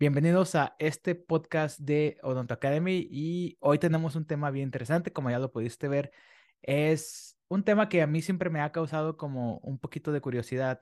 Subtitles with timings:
[0.00, 5.28] Bienvenidos a este podcast de Odonto Academy y hoy tenemos un tema bien interesante, como
[5.28, 6.10] ya lo pudiste ver,
[6.62, 10.80] es un tema que a mí siempre me ha causado como un poquito de curiosidad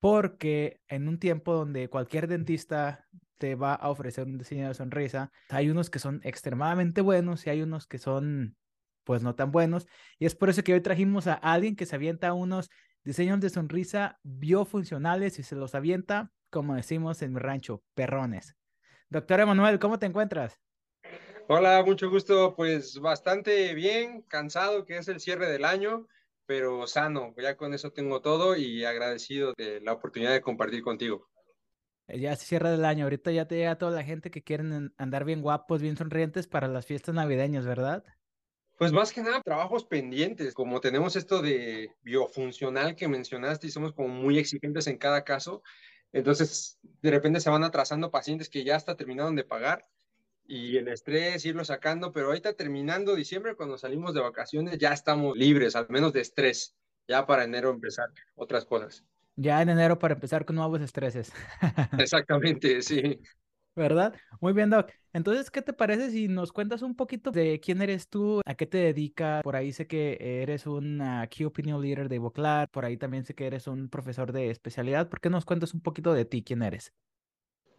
[0.00, 3.06] porque en un tiempo donde cualquier dentista
[3.38, 7.50] te va a ofrecer un diseño de sonrisa, hay unos que son extremadamente buenos y
[7.50, 8.56] hay unos que son
[9.04, 9.86] pues no tan buenos
[10.18, 12.68] y es por eso que hoy trajimos a alguien que se avienta unos
[13.04, 18.56] diseños de sonrisa biofuncionales y se los avienta como decimos en mi rancho, perrones.
[19.08, 20.60] Doctor Emanuel, ¿cómo te encuentras?
[21.48, 22.54] Hola, mucho gusto.
[22.54, 26.06] Pues bastante bien, cansado, que es el cierre del año,
[26.46, 27.34] pero sano.
[27.36, 31.28] Ya con eso tengo todo y agradecido de la oportunidad de compartir contigo.
[32.06, 33.04] Ya se cierra el año.
[33.04, 36.68] Ahorita ya te llega toda la gente que quieren andar bien guapos, bien sonrientes para
[36.68, 38.04] las fiestas navideñas, ¿verdad?
[38.78, 40.54] Pues más que nada, trabajos pendientes.
[40.54, 45.62] Como tenemos esto de biofuncional que mencionaste y somos como muy exigentes en cada caso,
[46.12, 49.86] entonces, de repente se van atrasando pacientes que ya hasta terminaron de pagar
[50.46, 55.36] y el estrés, irlo sacando, pero ahorita terminando diciembre, cuando salimos de vacaciones, ya estamos
[55.36, 56.74] libres, al menos de estrés,
[57.06, 59.04] ya para enero empezar otras cosas.
[59.36, 61.32] Ya en enero para empezar con nuevos estreses.
[61.98, 63.20] Exactamente, sí.
[63.76, 64.14] ¿verdad?
[64.40, 64.90] Muy bien, Doc.
[65.12, 68.66] Entonces, ¿qué te parece si nos cuentas un poquito de quién eres tú, a qué
[68.66, 69.42] te dedicas?
[69.42, 73.34] Por ahí sé que eres un Key Opinion Leader de Voclar, por ahí también sé
[73.34, 75.08] que eres un profesor de especialidad.
[75.08, 76.92] ¿Por qué nos cuentas un poquito de ti, quién eres?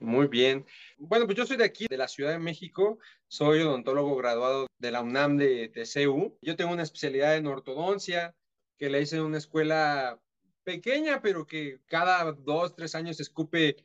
[0.01, 0.65] Muy bien.
[0.97, 2.97] Bueno, pues yo soy de aquí, de la Ciudad de México.
[3.27, 6.35] Soy odontólogo graduado de la UNAM de, de.
[6.41, 8.35] Yo tengo una especialidad en ortodoncia
[8.77, 10.19] que la hice en una escuela
[10.63, 13.77] pequeña, pero que cada dos, tres años escupe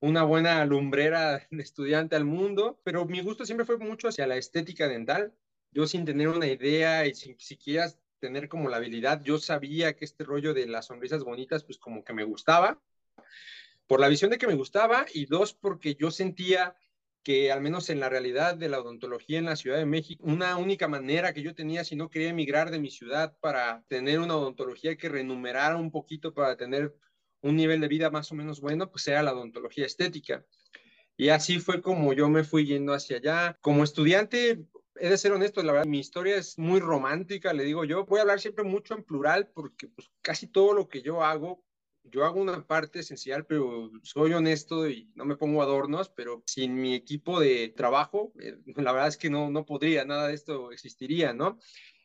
[0.00, 4.88] una buena lumbrera estudiante al mundo, pero mi gusto siempre fue mucho hacia la estética
[4.88, 5.32] dental.
[5.72, 10.04] Yo sin tener una idea y sin siquiera tener como la habilidad, yo sabía que
[10.04, 12.80] este rollo de las sonrisas bonitas, pues como que me gustaba,
[13.86, 16.76] por la visión de que me gustaba y dos, porque yo sentía
[17.22, 20.56] que al menos en la realidad de la odontología en la Ciudad de México, una
[20.58, 24.36] única manera que yo tenía si no quería emigrar de mi ciudad para tener una
[24.36, 26.94] odontología que renumerara un poquito, para tener
[27.44, 30.44] un nivel de vida más o menos bueno, pues era la odontología estética.
[31.16, 33.58] Y así fue como yo me fui yendo hacia allá.
[33.60, 34.64] Como estudiante,
[34.96, 38.06] he de ser honesto, la verdad, mi historia es muy romántica, le digo yo.
[38.06, 41.62] Voy a hablar siempre mucho en plural porque pues, casi todo lo que yo hago,
[42.04, 46.74] yo hago una parte esencial, pero soy honesto y no me pongo adornos, pero sin
[46.74, 50.72] mi equipo de trabajo, eh, la verdad es que no, no podría, nada de esto
[50.72, 51.58] existiría, ¿no?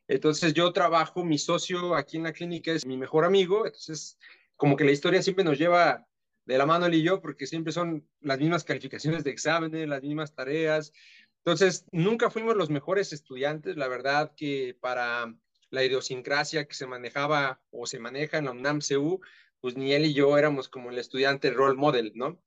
[0.08, 4.18] Entonces yo trabajo, mi socio aquí en la clínica es mi mejor amigo, entonces
[4.60, 6.06] como que la historia siempre nos lleva
[6.44, 10.04] de la mano él y yo, porque siempre son las mismas calificaciones de exámenes, las
[10.04, 10.92] mismas tareas.
[11.38, 15.34] Entonces, nunca fuimos los mejores estudiantes, la verdad que para
[15.70, 19.22] la idiosincrasia que se manejaba o se maneja en la UNAM-CU,
[19.62, 22.44] pues ni él y yo éramos como el estudiante role model, ¿no?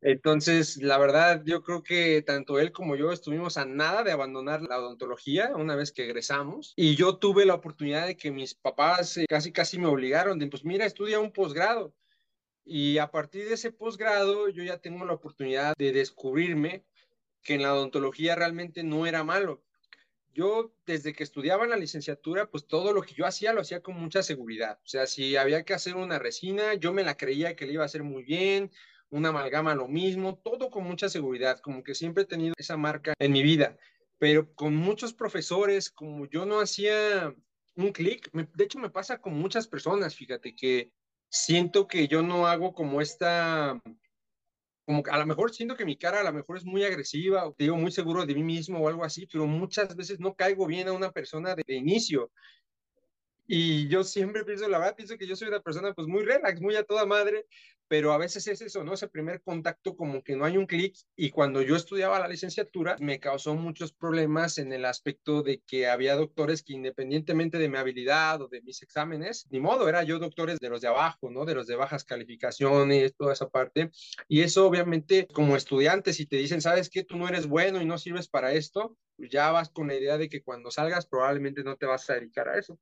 [0.00, 4.62] Entonces, la verdad, yo creo que tanto él como yo estuvimos a nada de abandonar
[4.62, 6.72] la odontología una vez que egresamos.
[6.76, 10.46] Y yo tuve la oportunidad de que mis papás eh, casi, casi me obligaron de,
[10.46, 11.94] pues mira, estudia un posgrado.
[12.64, 16.84] Y a partir de ese posgrado, yo ya tengo la oportunidad de descubrirme
[17.42, 19.64] que en la odontología realmente no era malo.
[20.32, 23.96] Yo, desde que estudiaba la licenciatura, pues todo lo que yo hacía lo hacía con
[23.96, 24.78] mucha seguridad.
[24.84, 27.82] O sea, si había que hacer una resina, yo me la creía que le iba
[27.82, 28.70] a hacer muy bien
[29.10, 33.14] una amalgama lo mismo, todo con mucha seguridad, como que siempre he tenido esa marca
[33.18, 33.76] en mi vida,
[34.18, 37.34] pero con muchos profesores, como yo no hacía
[37.76, 40.92] un clic, de hecho me pasa con muchas personas, fíjate que
[41.30, 43.80] siento que yo no hago como esta,
[44.84, 47.52] como a lo mejor siento que mi cara a lo mejor es muy agresiva, o
[47.52, 50.66] te digo muy seguro de mí mismo o algo así, pero muchas veces no caigo
[50.66, 52.30] bien a una persona de, de inicio.
[53.46, 56.60] Y yo siempre pienso, la verdad, pienso que yo soy una persona pues muy relax,
[56.60, 57.46] muy a toda madre,
[57.88, 58.94] pero a veces es eso, ¿no?
[58.94, 62.96] Ese primer contacto como que no hay un clic y cuando yo estudiaba la licenciatura
[63.00, 67.78] me causó muchos problemas en el aspecto de que había doctores que independientemente de mi
[67.78, 71.44] habilidad o de mis exámenes, ni modo, era yo doctores de los de abajo, ¿no?
[71.44, 73.90] De los de bajas calificaciones, toda esa parte.
[74.28, 77.86] Y eso obviamente como estudiante, si te dicen, sabes que tú no eres bueno y
[77.86, 81.64] no sirves para esto, pues ya vas con la idea de que cuando salgas probablemente
[81.64, 82.78] no te vas a dedicar a eso.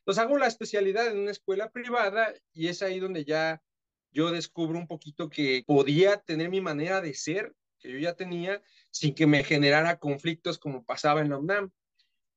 [0.00, 3.62] Entonces hago la especialidad en una escuela privada y es ahí donde ya
[4.10, 8.62] yo descubro un poquito que podía tener mi manera de ser, que yo ya tenía,
[8.90, 11.70] sin que me generara conflictos como pasaba en la UNAM.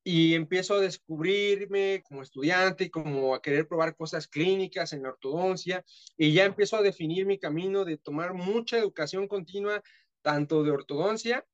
[0.03, 5.85] Y empiezo a descubrirme como estudiante, como a querer probar cosas clínicas en la ortodoncia,
[6.17, 9.83] y ya empiezo a definir mi camino de tomar mucha educación continua,
[10.23, 11.45] tanto de ortodoncia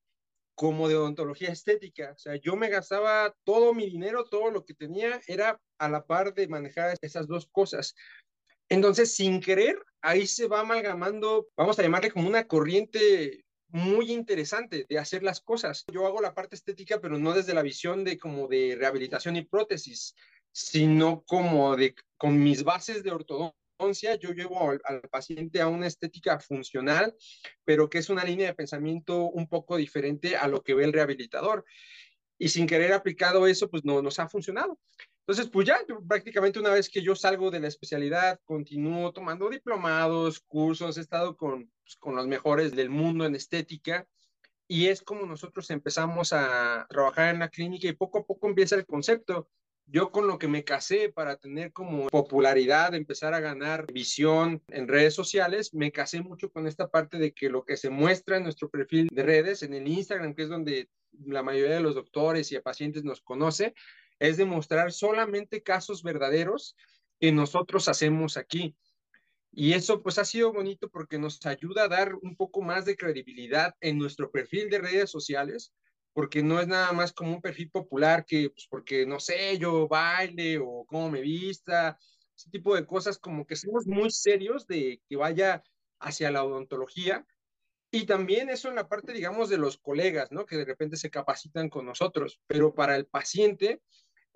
[0.56, 2.14] como de odontología estética.
[2.16, 6.08] O sea, yo me gastaba todo mi dinero, todo lo que tenía, era a la
[6.08, 7.96] par de manejar esas dos cosas.
[8.70, 14.86] Entonces, sin querer, ahí se va amalgamando, vamos a llamarle como una corriente muy interesante
[14.88, 15.86] de hacer las cosas.
[15.92, 19.46] Yo hago la parte estética, pero no desde la visión de como de rehabilitación y
[19.46, 20.16] prótesis,
[20.52, 26.40] sino como de con mis bases de ortodoncia, yo llevo al, paciente a una estética
[26.40, 27.16] funcional,
[27.64, 30.94] pero que es una línea de pensamiento un poco diferente a lo que ve el
[30.94, 31.64] rehabilitador.
[32.40, 34.80] Y sin querer aplicado eso, pues no nos ha funcionado.
[35.28, 40.40] Entonces, pues ya prácticamente una vez que yo salgo de la especialidad, continúo tomando diplomados,
[40.40, 44.08] cursos, he estado con, pues, con los mejores del mundo en estética
[44.70, 48.76] y es como nosotros empezamos a trabajar en la clínica y poco a poco empieza
[48.76, 49.50] el concepto.
[49.86, 54.88] Yo con lo que me casé para tener como popularidad, empezar a ganar visión en
[54.88, 58.44] redes sociales, me casé mucho con esta parte de que lo que se muestra en
[58.44, 60.90] nuestro perfil de redes, en el Instagram, que es donde
[61.26, 63.74] la mayoría de los doctores y pacientes nos conoce,
[64.20, 66.76] es demostrar solamente casos verdaderos
[67.20, 68.76] que nosotros hacemos aquí.
[69.52, 72.96] Y eso pues ha sido bonito porque nos ayuda a dar un poco más de
[72.96, 75.74] credibilidad en nuestro perfil de redes sociales,
[76.14, 79.88] porque no es nada más como un perfil popular que, pues porque no sé, yo
[79.88, 81.98] baile o cómo me vista,
[82.36, 85.64] ese tipo de cosas, como que somos muy serios de que vaya
[86.00, 87.26] hacia la odontología.
[87.90, 90.46] Y también eso en la parte, digamos, de los colegas, ¿no?
[90.46, 93.82] Que de repente se capacitan con nosotros, pero para el paciente,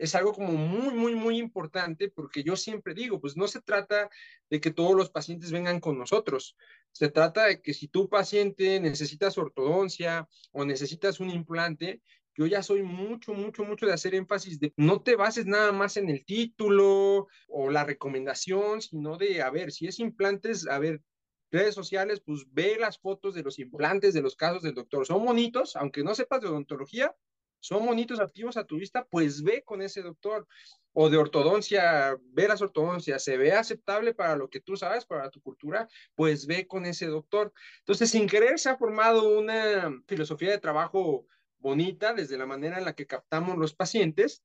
[0.01, 4.09] es algo como muy, muy, muy importante porque yo siempre digo, pues no se trata
[4.50, 6.57] de que todos los pacientes vengan con nosotros,
[6.92, 12.01] se trata de que si tu paciente necesitas ortodoncia o necesitas un implante,
[12.33, 15.98] yo ya soy mucho, mucho, mucho de hacer énfasis de no te bases nada más
[15.98, 21.03] en el título o la recomendación, sino de, a ver, si es implantes, a ver,
[21.51, 25.06] redes sociales, pues ve las fotos de los implantes, de los casos del doctor.
[25.06, 27.15] Son bonitos, aunque no sepas de odontología,
[27.62, 30.48] son bonitos activos a tu vista, pues ve con ese doctor.
[30.94, 35.30] O de ortodoncia, ve las ortodoncias, se ve aceptable para lo que tú sabes, para
[35.30, 37.54] tu cultura, pues ve con ese doctor.
[37.80, 41.25] Entonces, sin querer, se ha formado una filosofía de trabajo
[41.60, 44.44] bonita desde la manera en la que captamos los pacientes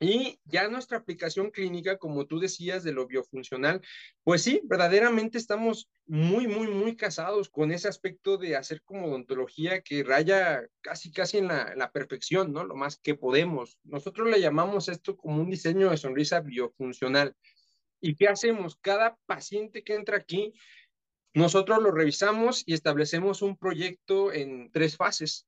[0.00, 3.80] y ya nuestra aplicación clínica, como tú decías, de lo biofuncional,
[4.22, 9.82] pues sí, verdaderamente estamos muy, muy, muy casados con ese aspecto de hacer como odontología
[9.82, 12.64] que raya casi, casi en la, la perfección, ¿no?
[12.64, 13.78] Lo más que podemos.
[13.84, 17.34] Nosotros le llamamos esto como un diseño de sonrisa biofuncional.
[18.00, 18.76] ¿Y qué hacemos?
[18.76, 20.52] Cada paciente que entra aquí,
[21.32, 25.46] nosotros lo revisamos y establecemos un proyecto en tres fases.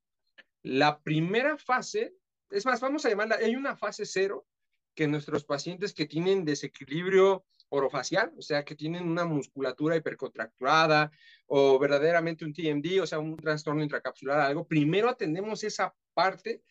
[0.63, 2.13] La primera fase
[2.49, 4.47] es más, vamos a llamarla, hay una fase cero
[4.95, 11.11] que nuestros pacientes que tienen desequilibrio orofacial, o sea, que tienen una musculatura hipercontracturada
[11.47, 16.63] o verdaderamente un TMD, o sea, un trastorno intracapsular, algo, primero atendemos esa parte,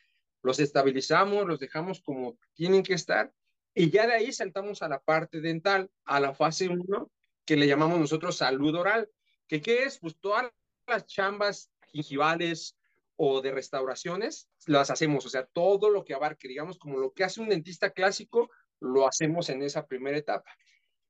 [0.43, 3.33] los estabilizamos, los dejamos como tienen que estar
[3.75, 7.11] y ya de ahí saltamos a la parte dental, a la fase 1,
[7.45, 9.11] que le llamamos nosotros salud oral,
[9.47, 9.99] que qué es?
[9.99, 10.51] Pues todas
[10.87, 12.76] las chambas gingivales,
[13.17, 17.25] o de restauraciones, las hacemos, o sea, todo lo que abarque, digamos, como lo que
[17.25, 20.51] hace un dentista clásico, lo hacemos en esa primera etapa.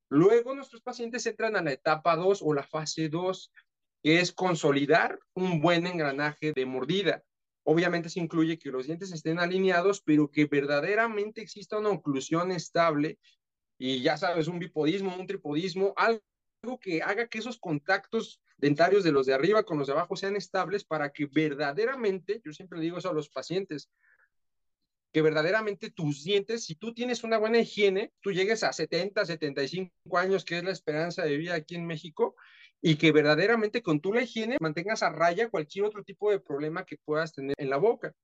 [0.08, 3.53] Luego nuestros pacientes entran a la etapa 2 o la fase 2,
[4.03, 7.25] que es consolidar un buen engranaje de mordida.
[7.64, 13.19] Obviamente se incluye que los dientes estén alineados, pero que verdaderamente exista una oclusión estable
[13.79, 16.23] y ya sabes, un bipodismo, un tripodismo, algo
[16.81, 20.37] que haga que esos contactos dentarios de los de arriba con los de abajo sean
[20.37, 23.90] estables para que verdaderamente, yo siempre digo eso a los pacientes,
[25.12, 30.19] que verdaderamente tus dientes, si tú tienes una buena higiene, tú llegues a 70, 75
[30.19, 32.37] años, que es la esperanza de vida aquí en México,
[32.83, 36.99] y que verdaderamente con tu higiene mantengas a raya cualquier otro tipo de problema que
[36.99, 38.14] puedas tener en la boca.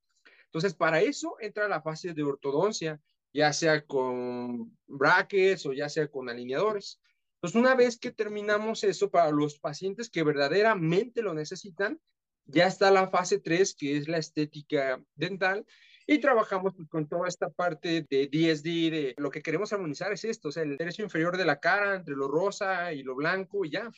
[0.44, 3.00] Entonces, para eso entra la fase de ortodoncia,
[3.32, 7.00] ya sea con brackets o ya sea con alineadores.
[7.42, 12.00] Entonces, una vez que terminamos eso para los pacientes que verdaderamente lo necesitan,
[12.44, 15.66] ya está la fase 3, que es la estética dental,
[16.06, 20.24] y trabajamos pues, con toda esta parte de DSD, de lo que queremos armonizar es
[20.24, 23.64] esto, o sea, el tercio inferior de la cara entre lo rosa y lo blanco
[23.64, 23.90] y ya.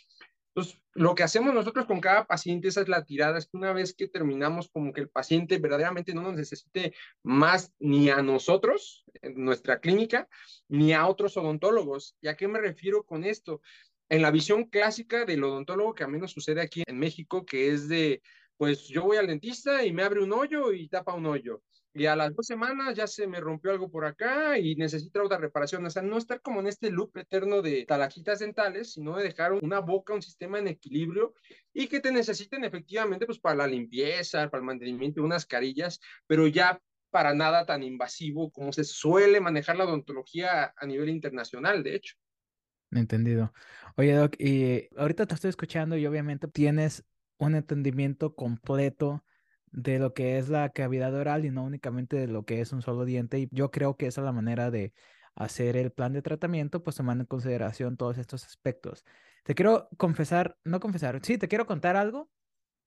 [0.54, 3.72] Entonces, lo que hacemos nosotros con cada paciente, esa es la tirada, es que una
[3.72, 6.94] vez que terminamos como que el paciente verdaderamente no nos necesite
[7.24, 10.28] más ni a nosotros, en nuestra clínica,
[10.68, 12.16] ni a otros odontólogos.
[12.20, 13.62] ¿Y a qué me refiero con esto?
[14.08, 17.88] En la visión clásica del odontólogo que a menos sucede aquí en México, que es
[17.88, 18.22] de,
[18.56, 21.62] pues yo voy al dentista y me abre un hoyo y tapa un hoyo
[21.94, 25.38] y a las dos semanas ya se me rompió algo por acá y necesita otra
[25.38, 25.86] reparación.
[25.86, 29.52] O sea, no estar como en este loop eterno de talajitas dentales, sino de dejar
[29.52, 31.34] una boca, un sistema en equilibrio
[31.72, 36.00] y que te necesiten efectivamente pues para la limpieza, para el mantenimiento de unas carillas,
[36.26, 41.84] pero ya para nada tan invasivo como se suele manejar la odontología a nivel internacional,
[41.84, 42.16] de hecho.
[42.90, 43.52] Entendido.
[43.96, 47.04] Oye, Doc, y ahorita te estoy escuchando y obviamente tienes
[47.38, 49.24] un entendimiento completo
[49.74, 52.80] de lo que es la cavidad oral y no únicamente de lo que es un
[52.80, 53.40] solo diente.
[53.40, 54.92] Y yo creo que esa es la manera de
[55.34, 59.04] hacer el plan de tratamiento, pues tomando en consideración todos estos aspectos.
[59.42, 62.30] Te quiero confesar, no confesar, sí, te quiero contar algo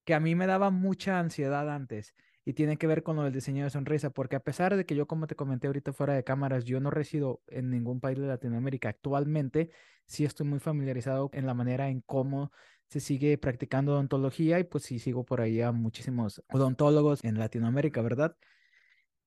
[0.06, 2.16] que a mí me daba mucha ansiedad antes
[2.46, 4.96] y tiene que ver con lo del diseño de sonrisa, porque a pesar de que
[4.96, 8.28] yo, como te comenté ahorita fuera de cámaras, yo no resido en ningún país de
[8.28, 9.72] Latinoamérica actualmente,
[10.06, 12.54] sí estoy muy familiarizado en la manera en cómo
[12.90, 18.02] se sigue practicando odontología y pues sí sigo por ahí a muchísimos odontólogos en Latinoamérica,
[18.02, 18.38] ¿verdad?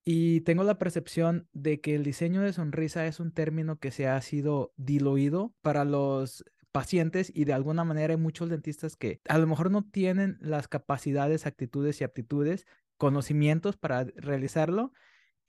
[0.05, 4.09] Y tengo la percepción de que el diseño de sonrisa es un término que se
[4.09, 9.39] ha sido diluido para los pacientes y de alguna manera hay muchos dentistas que a
[9.39, 14.93] lo mejor no tienen las capacidades, actitudes y aptitudes, conocimientos para realizarlo.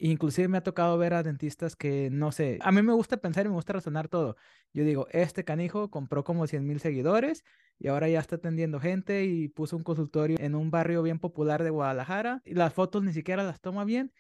[0.04, 3.46] Inclusive me ha tocado ver a dentistas que, no sé, a mí me gusta pensar
[3.46, 4.36] y me gusta razonar todo.
[4.74, 7.44] Yo digo, este canijo compró como 100 mil seguidores
[7.78, 11.64] y ahora ya está atendiendo gente y puso un consultorio en un barrio bien popular
[11.64, 14.12] de Guadalajara y las fotos ni siquiera las toma bien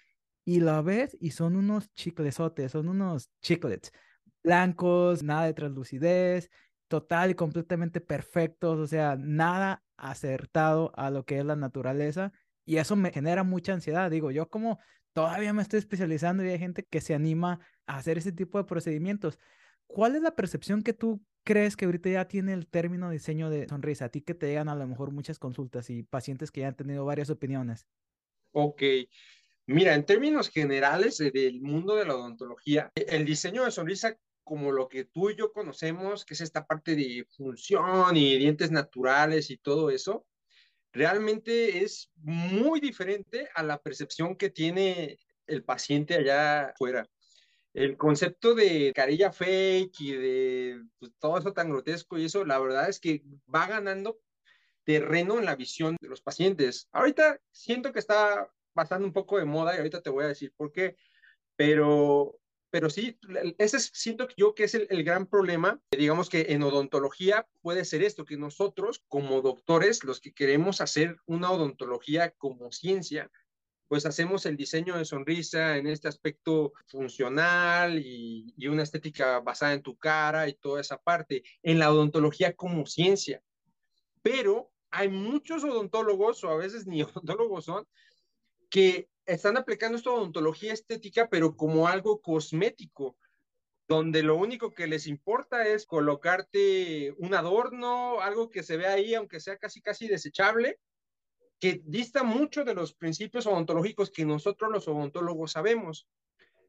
[0.45, 3.91] y la ves y son unos chiclesotes, son unos chiclets
[4.43, 6.51] blancos, nada de translucidez,
[6.89, 12.33] total y completamente perfectos, o sea, nada acertado a lo que es la naturaleza
[12.65, 14.11] y eso me genera mucha ansiedad.
[14.11, 14.79] Digo, yo como
[15.13, 18.65] todavía me estoy especializando y hay gente que se anima a hacer ese tipo de
[18.65, 19.39] procedimientos.
[19.87, 23.67] ¿Cuál es la percepción que tú crees que ahorita ya tiene el término diseño de
[23.67, 24.05] sonrisa?
[24.05, 26.75] A ti que te llegan a lo mejor muchas consultas y pacientes que ya han
[26.75, 27.87] tenido varias opiniones.
[28.53, 28.83] Ok,
[29.67, 34.89] Mira, en términos generales del mundo de la odontología, el diseño de sonrisa como lo
[34.89, 39.57] que tú y yo conocemos, que es esta parte de función y dientes naturales y
[39.57, 40.25] todo eso,
[40.91, 45.17] realmente es muy diferente a la percepción que tiene
[45.47, 47.09] el paciente allá afuera.
[47.73, 52.59] El concepto de carilla fake y de pues, todo eso tan grotesco y eso, la
[52.59, 54.19] verdad es que va ganando
[54.83, 56.89] terreno en la visión de los pacientes.
[56.91, 60.53] Ahorita siento que está pasando un poco de moda y ahorita te voy a decir
[60.57, 60.97] por qué,
[61.55, 62.40] pero,
[62.71, 63.19] pero sí,
[63.57, 65.81] ese es, siento yo que es el, gran problema.
[65.91, 71.17] Digamos que en odontología puede ser esto, que nosotros como doctores, los que queremos hacer
[71.25, 73.29] una odontología como ciencia,
[73.89, 79.73] pues hacemos el diseño de sonrisa en este aspecto funcional y, y, una estética basada
[79.73, 83.43] en tu cara y toda esa parte, en la odontología como ciencia.
[84.21, 87.85] Pero hay muchos odontólogos, o a veces ni odontólogos son,
[88.69, 93.17] que están aplicando esta odontología estética, pero como algo cosmético,
[93.87, 99.13] donde lo único que les importa es colocarte un adorno, algo que se ve ahí,
[99.13, 100.79] aunque sea casi casi desechable,
[101.59, 106.07] que dista mucho de los principios odontológicos que nosotros los odontólogos sabemos.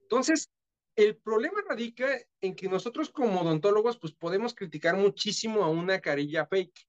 [0.03, 0.51] Entonces,
[0.97, 6.47] el problema radica en que nosotros como odontólogos pues podemos criticar muchísimo a una carilla
[6.47, 6.87] fake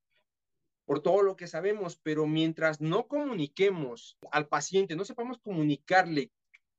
[0.85, 6.31] por todo lo que sabemos, pero mientras no comuniquemos al paciente, no sepamos comunicarle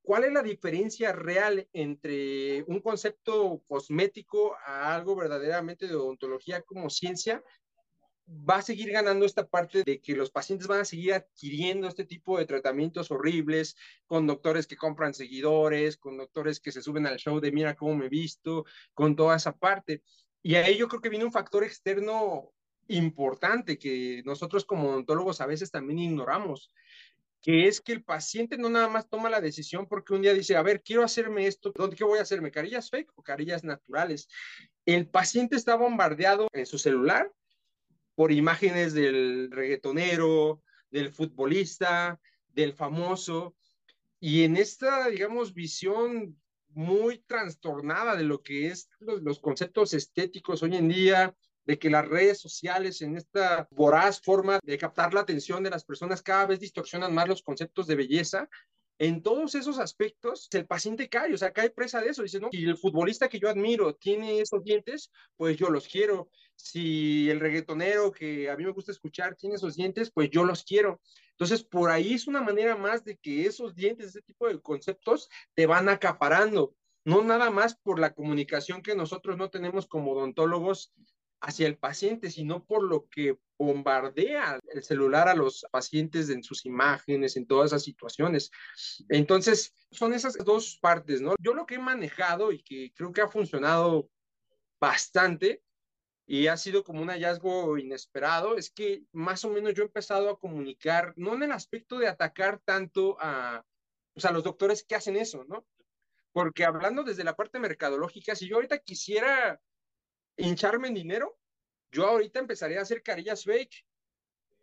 [0.03, 6.91] cuál es la diferencia real entre un concepto cosmético a algo verdaderamente de odontología como
[6.91, 7.43] ciencia,
[8.29, 12.05] va a seguir ganando esta parte de que los pacientes van a seguir adquiriendo este
[12.05, 17.19] tipo de tratamientos horribles con doctores que compran seguidores, con doctores que se suben al
[17.19, 20.03] show de mira cómo me he visto, con toda esa parte.
[20.43, 22.53] Y ahí yo creo que viene un factor externo
[22.89, 26.73] importante que nosotros como odontólogos a veces también ignoramos,
[27.41, 30.57] que es que el paciente no nada más toma la decisión porque un día dice,
[30.57, 32.51] a ver, quiero hacerme esto, ¿dónde qué voy a hacerme?
[32.51, 34.29] ¿Carillas fake o carillas naturales?
[34.87, 37.31] El paciente está bombardeado en su celular
[38.15, 43.55] por imágenes del reggaetonero, del futbolista, del famoso,
[44.21, 50.63] y en esta, digamos, visión muy trastornada de lo que es los, los conceptos estéticos
[50.63, 55.21] hoy en día, de que las redes sociales en esta voraz forma de captar la
[55.21, 58.49] atención de las personas cada vez distorsionan más los conceptos de belleza.
[58.99, 62.23] En todos esos aspectos, el paciente cae, o sea, cae presa de eso.
[62.23, 66.31] Dice, no, si el futbolista que yo admiro tiene esos dientes, pues yo los quiero.
[66.55, 70.63] Si el reggaetonero que a mí me gusta escuchar tiene esos dientes, pues yo los
[70.63, 71.01] quiero.
[71.31, 75.29] Entonces, por ahí es una manera más de que esos dientes, ese tipo de conceptos,
[75.55, 80.93] te van acaparando no nada más por la comunicación que nosotros no tenemos como odontólogos
[81.45, 86.65] hacia el paciente, sino por lo que bombardea el celular a los pacientes en sus
[86.65, 88.51] imágenes, en todas esas situaciones.
[89.11, 91.35] Entonces, son esas dos partes, ¿no?
[91.39, 94.09] Yo lo que he manejado y que creo que ha funcionado
[94.81, 95.63] bastante
[96.27, 100.31] y ha sido como un hallazgo inesperado, es que más o menos yo he empezado
[100.31, 103.63] a comunicar, no en el aspecto de atacar tanto a,
[104.15, 105.67] pues, a los doctores que hacen eso, ¿no?
[106.33, 109.61] Porque hablando desde la parte mercadológica, si yo ahorita quisiera
[110.37, 111.39] hincharme en dinero,
[111.93, 113.87] yo ahorita empezaría a hacer carillas fake.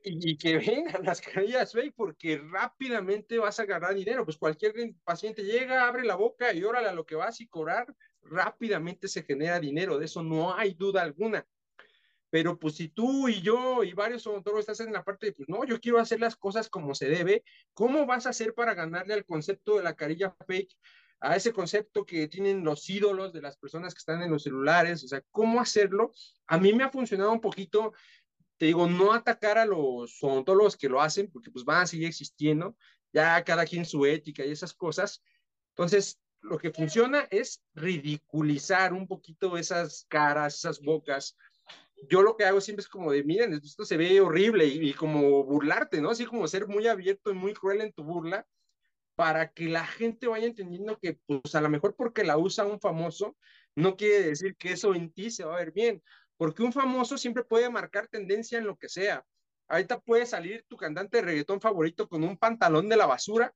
[0.03, 0.57] y, que
[0.97, 4.25] vengan las carillas fake porque rápidamente vas a agarrar dinero.
[4.25, 4.73] Pues cualquier
[5.03, 9.23] paciente llega, abre la boca y órale a lo que vas y cobrar, rápidamente se
[9.23, 11.47] genera dinero, de eso no hay duda alguna.
[12.29, 15.49] Pero pues si tú y yo y varios odontólogos estás en la parte de, pues
[15.49, 19.13] no, yo quiero hacer las cosas como se debe, ¿cómo vas a hacer para ganarle
[19.13, 20.73] al concepto de la carilla fake?
[21.21, 25.03] A ese concepto que tienen los ídolos de las personas que están en los celulares,
[25.03, 26.11] o sea, cómo hacerlo.
[26.47, 27.93] A mí me ha funcionado un poquito,
[28.57, 32.07] te digo, no atacar a los odontólogos que lo hacen, porque pues van a seguir
[32.07, 32.75] existiendo,
[33.13, 35.21] ya cada quien su ética y esas cosas.
[35.69, 41.37] Entonces, lo que funciona es ridiculizar un poquito esas caras, esas bocas.
[42.09, 45.43] Yo lo que hago siempre es como de, miren, esto se ve horrible y, como
[45.43, 46.09] burlarte, ¿no?
[46.09, 48.47] Así como ser muy abierto y muy cruel en tu burla
[49.15, 52.79] para que la gente vaya entendiendo que, pues a lo mejor porque la usa un
[52.79, 53.37] famoso,
[53.75, 56.01] no quiere decir que eso en ti se va a ver bien,
[56.37, 59.23] porque un famoso siempre puede marcar tendencia en lo que sea.
[59.67, 63.53] Ahorita puede salir tu cantante de reggaetón favorito con un pantalón de la basura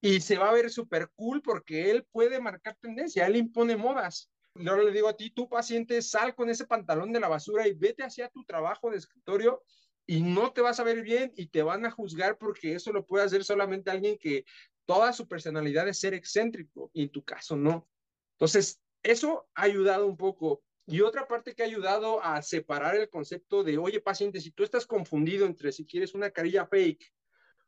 [0.00, 4.30] y se va a ver súper cool porque él puede marcar tendencia, él impone modas.
[4.66, 7.74] Ahora le digo a ti, tu paciente, sal con ese pantalón de la basura y
[7.74, 9.62] vete hacia tu trabajo de escritorio
[10.10, 13.04] y no te vas a ver bien y te van a juzgar porque eso lo
[13.04, 14.46] puede hacer solamente alguien que
[14.86, 17.86] toda su personalidad es ser excéntrico y en tu caso no.
[18.32, 20.62] Entonces, eso ha ayudado un poco.
[20.86, 24.64] Y otra parte que ha ayudado a separar el concepto de, oye, paciente, si tú
[24.64, 27.04] estás confundido entre si quieres una carilla fake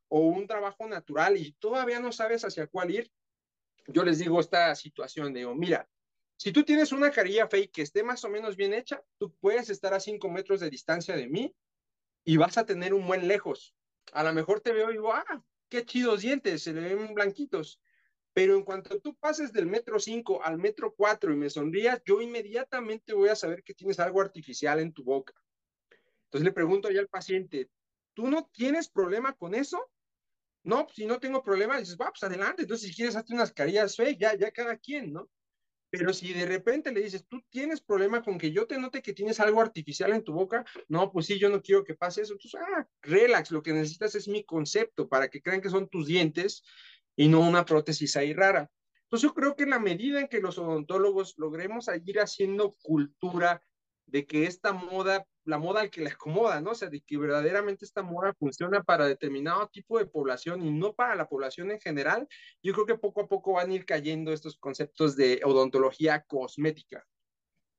[0.09, 3.13] o un trabajo natural y todavía no sabes hacia cuál ir,
[3.87, 5.87] yo les digo esta situación, digo, mira,
[6.39, 9.69] si tú tienes una carilla fake que esté más o menos bien hecha, tú puedes
[9.69, 11.55] estar a 5 metros de distancia de mí
[12.25, 13.75] y vas a tener un buen lejos.
[14.13, 17.81] A lo mejor te veo y digo, ah, qué chidos dientes, se le ven blanquitos.
[18.33, 22.21] Pero en cuanto tú pases del metro 5 al metro 4 y me sonrías, yo
[22.21, 25.35] inmediatamente voy a saber que tienes algo artificial en tu boca.
[26.25, 27.71] Entonces le pregunto ya al paciente,
[28.15, 29.91] ¿tú no tienes problema con eso?
[30.63, 32.63] No, si no tengo problema, dices, va, pues adelante.
[32.63, 35.29] Entonces, si quieres hacer unas carillas fake, ya, ya cada quien, ¿no?
[35.91, 39.13] Pero si de repente le dices, tú tienes problema con que yo te note que
[39.13, 42.35] tienes algo artificial en tu boca, no, pues sí, yo no quiero que pase eso.
[42.35, 46.07] Entonces, ah, relax, lo que necesitas es mi concepto para que crean que son tus
[46.07, 46.63] dientes
[47.17, 48.71] y no una prótesis ahí rara.
[49.03, 53.61] Entonces, yo creo que en la medida en que los odontólogos logremos ir haciendo cultura
[54.07, 56.71] de que esta moda la moda al que le acomoda, ¿no?
[56.71, 60.95] O sea, de que verdaderamente esta moda funciona para determinado tipo de población y no
[60.95, 62.29] para la población en general,
[62.63, 67.07] yo creo que poco a poco van a ir cayendo estos conceptos de odontología cosmética.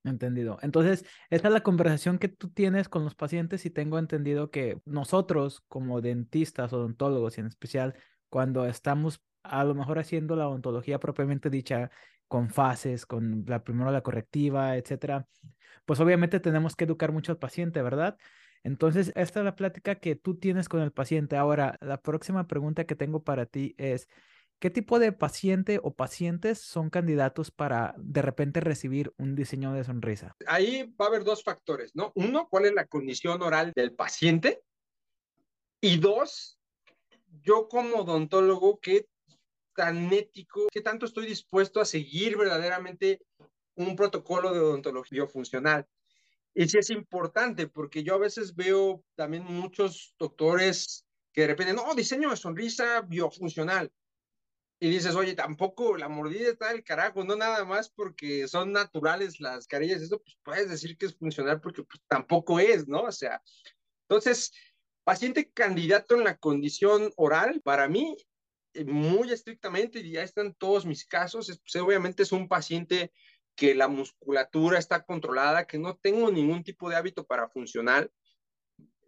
[0.03, 0.57] Entendido.
[0.63, 4.81] Entonces, esta es la conversación que tú tienes con los pacientes y tengo entendido que
[4.85, 7.95] nosotros como dentistas, odontólogos y en especial
[8.29, 11.91] cuando estamos a lo mejor haciendo la odontología propiamente dicha
[12.31, 15.27] con fases, con la primero la correctiva, etcétera,
[15.83, 18.17] pues obviamente tenemos que educar mucho al paciente, ¿verdad?
[18.63, 21.35] Entonces, esta es la plática que tú tienes con el paciente.
[21.35, 24.07] Ahora, la próxima pregunta que tengo para ti es,
[24.59, 29.83] ¿qué tipo de paciente o pacientes son candidatos para de repente recibir un diseño de
[29.83, 30.33] sonrisa?
[30.47, 32.13] Ahí va a haber dos factores, ¿no?
[32.15, 34.61] Uno, ¿cuál es la condición oral del paciente?
[35.81, 36.57] Y dos,
[37.43, 39.05] yo como odontólogo, ¿qué
[39.75, 43.21] tan ético, qué tanto estoy dispuesto a seguir verdaderamente
[43.75, 45.87] un protocolo de odontología funcional.
[46.53, 51.73] Y sí es importante porque yo a veces veo también muchos doctores que de repente,
[51.73, 53.91] no, diseño de sonrisa biofuncional.
[54.79, 59.39] Y dices, oye, tampoco la mordida está del carajo, no nada más porque son naturales
[59.39, 63.03] las carillas, eso pues puedes decir que es funcional porque pues, tampoco es, ¿no?
[63.03, 63.41] O sea,
[64.09, 64.51] entonces,
[65.03, 68.17] paciente candidato en la condición oral, para mí,
[68.85, 73.11] muy estrictamente, y ya están todos mis casos, pues, obviamente es un paciente
[73.55, 78.09] que la musculatura está controlada, que no tengo ningún tipo de hábito para funcionar.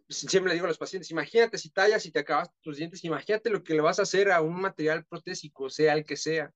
[0.10, 3.50] Siempre le digo a los pacientes, imagínate si tallas y te acabas tus dientes, imagínate
[3.50, 6.54] lo que le vas a hacer a un material protésico, sea el que sea.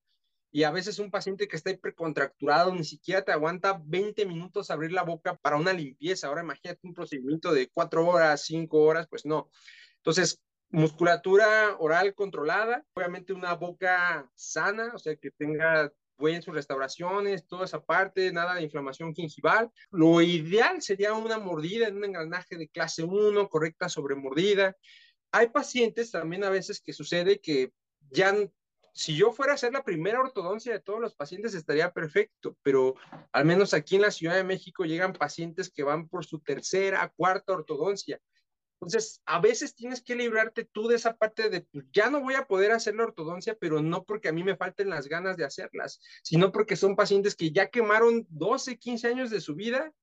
[0.52, 4.92] Y a veces un paciente que está hipercontracturado ni siquiera te aguanta 20 minutos abrir
[4.92, 6.28] la boca para una limpieza.
[6.28, 9.50] Ahora imagínate un procedimiento de 4 horas, 5 horas, pues no.
[9.98, 17.46] Entonces, musculatura oral controlada, obviamente una boca sana, o sea, que tenga en sus restauraciones,
[17.48, 19.72] toda esa parte, nada de inflamación gingival.
[19.92, 24.76] Lo ideal sería una mordida en un engranaje de clase 1, correcta sobre mordida.
[25.32, 27.72] Hay pacientes también a veces que sucede que
[28.10, 28.36] ya,
[28.94, 32.96] si yo fuera a hacer la primera ortodoncia de todos los pacientes estaría perfecto, pero
[33.32, 37.14] al menos aquí en la Ciudad de México llegan pacientes que van por su tercera,
[37.16, 38.20] cuarta ortodoncia
[38.80, 42.36] entonces, a veces tienes que librarte tú de esa parte de, pues, ya no voy
[42.36, 45.46] a poder hacer la ortodoncia, pero no porque a mí me falten las ganas de
[45.46, 49.94] hacerlas, sino porque son pacientes que ya quemaron 12, 15 años de su vida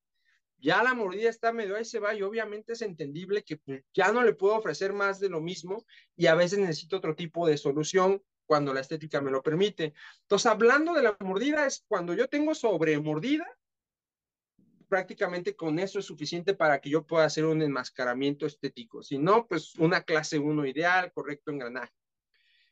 [0.64, 4.12] ya la mordida está medio ahí se va y obviamente es entendible que pues, ya
[4.12, 5.84] no le puedo ofrecer más de lo mismo
[6.16, 9.92] y a veces necesito otro tipo de solución cuando la estética me lo permite.
[10.22, 13.46] Entonces, hablando de la mordida, es cuando yo tengo sobre mordida,
[14.94, 19.02] prácticamente con eso es suficiente para que yo pueda hacer un enmascaramiento estético.
[19.02, 21.92] Si no, pues una clase 1 ideal, correcto engranaje.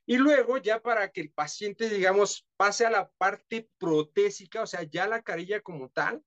[0.07, 4.85] Y luego ya para que el paciente, digamos, pase a la parte protésica, o sea,
[4.85, 6.23] ya la carilla como tal,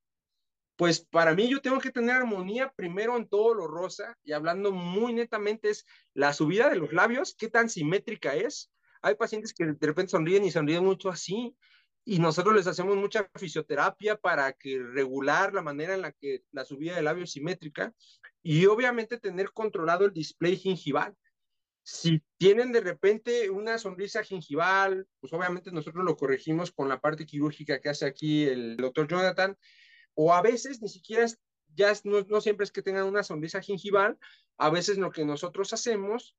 [0.76, 4.74] pues para mí yo tengo que tener armonía primero en todo lo rosa y hablando
[4.74, 8.70] muy netamente es la subida de los labios, qué tan simétrica es.
[9.02, 11.56] Hay pacientes que de repente sonríen y sonríen mucho así
[12.06, 16.64] y nosotros les hacemos mucha fisioterapia para que regular la manera en la que la
[16.64, 17.94] subida de labios es simétrica
[18.44, 21.16] y obviamente tener controlado el display gingival.
[21.82, 27.26] Si tienen de repente una sonrisa gingival, pues obviamente nosotros lo corregimos con la parte
[27.26, 29.58] quirúrgica que hace aquí el doctor Jonathan,
[30.14, 31.26] o a veces ni siquiera
[31.76, 34.18] ya no, siempre es que tengan una sonrisa gingival,
[34.58, 36.36] a veces lo que nosotros hacemos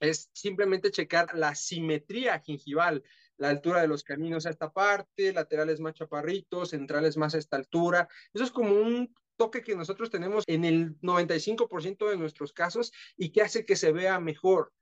[0.00, 3.04] es simplemente checar la simetría gingival,
[3.40, 7.56] la altura de los caminos a esta parte, laterales más chaparritos, centrales más a esta
[7.56, 8.08] altura.
[8.32, 13.32] Eso es como un toque que nosotros tenemos en el 95% de nuestros casos y
[13.32, 14.72] que hace que se vea mejor.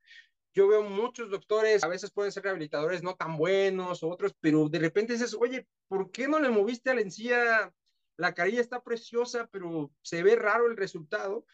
[0.53, 4.79] Yo veo muchos doctores, a veces pueden ser rehabilitadores no tan buenos, otros, pero de
[4.79, 7.73] repente dices, oye, ¿por qué no le moviste a la encía
[8.19, 11.45] la carilla está preciosa, pero se ve raro el resultado.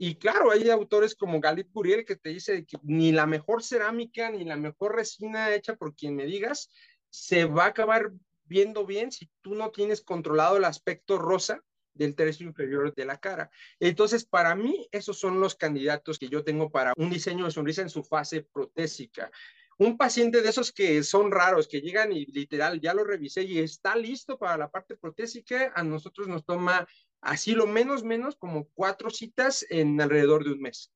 [0.00, 4.30] Y claro, hay autores como Galit Buriel que te dice que ni la mejor cerámica
[4.30, 6.70] ni la mejor resina hecha por quien me digas
[7.10, 8.12] se va a acabar
[8.44, 13.18] viendo bien si tú no tienes controlado el aspecto rosa del tercio inferior de la
[13.18, 13.50] cara.
[13.80, 17.82] Entonces, para mí, esos son los candidatos que yo tengo para un diseño de sonrisa
[17.82, 19.32] en su fase protésica
[19.78, 23.58] un paciente de esos que son raros, que llegan y literal, ya lo revisé y
[23.58, 26.86] está listo para la parte protésica, a nosotros nos toma
[27.20, 30.92] así lo menos, menos como cuatro citas en alrededor de un mes.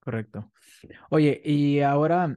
[0.00, 0.52] Correcto.
[1.10, 2.36] Oye, y ahora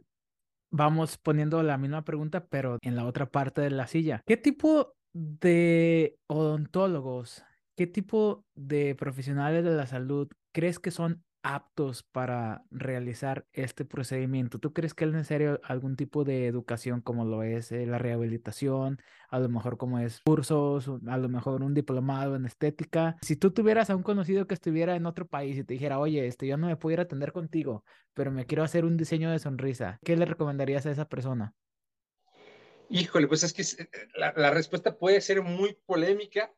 [0.70, 4.22] vamos poniendo la misma pregunta, pero en la otra parte de la silla.
[4.26, 7.44] ¿Qué tipo de odontólogos,
[7.76, 14.60] qué tipo de profesionales de la salud crees que son aptos para realizar este procedimiento?
[14.60, 19.00] ¿Tú crees que es necesario algún tipo de educación como lo es eh, la rehabilitación,
[19.30, 23.18] a lo mejor como es cursos, a lo mejor un diplomado en estética?
[23.22, 26.26] Si tú tuvieras a un conocido que estuviera en otro país y te dijera, oye,
[26.26, 30.00] este, yo no me pudiera atender contigo, pero me quiero hacer un diseño de sonrisa,
[30.04, 31.54] ¿qué le recomendarías a esa persona?
[32.90, 36.54] Híjole, pues es que eh, la, la respuesta puede ser muy polémica,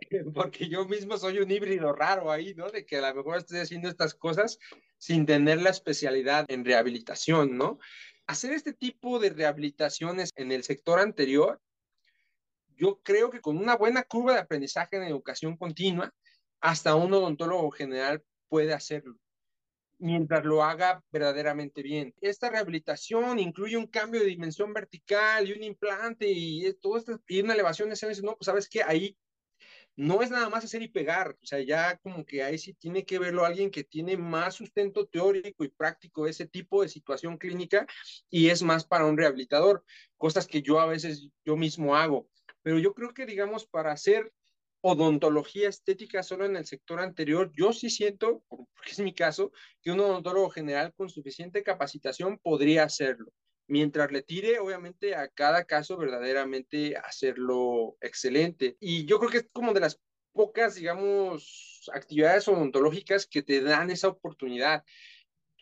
[0.34, 2.70] porque yo mismo soy un híbrido raro ahí, ¿no?
[2.70, 4.58] De que a lo mejor estoy haciendo estas cosas
[4.98, 7.78] sin tener la especialidad en rehabilitación, ¿no?
[8.26, 11.60] Hacer este tipo de rehabilitaciones en el sector anterior,
[12.76, 16.12] yo creo que con una buena curva de aprendizaje en educación continua,
[16.60, 19.16] hasta un odontólogo general puede hacerlo
[20.00, 22.14] mientras lo haga verdaderamente bien.
[22.20, 27.42] Esta rehabilitación incluye un cambio de dimensión vertical y un implante y todo esto, y
[27.42, 29.16] una elevación de ese, no, pues sabes que ahí
[30.00, 33.04] no es nada más hacer y pegar, o sea, ya como que ahí sí tiene
[33.04, 37.36] que verlo alguien que tiene más sustento teórico y práctico de ese tipo de situación
[37.36, 37.86] clínica
[38.30, 39.84] y es más para un rehabilitador,
[40.16, 42.30] cosas que yo a veces yo mismo hago.
[42.62, 44.32] Pero yo creo que, digamos, para hacer
[44.80, 49.92] odontología estética solo en el sector anterior, yo sí siento, porque es mi caso, que
[49.92, 53.30] un odontólogo general con suficiente capacitación podría hacerlo
[53.70, 58.76] mientras le tire, obviamente, a cada caso verdaderamente hacerlo excelente.
[58.80, 60.00] Y yo creo que es como de las
[60.32, 64.84] pocas, digamos, actividades odontológicas que te dan esa oportunidad.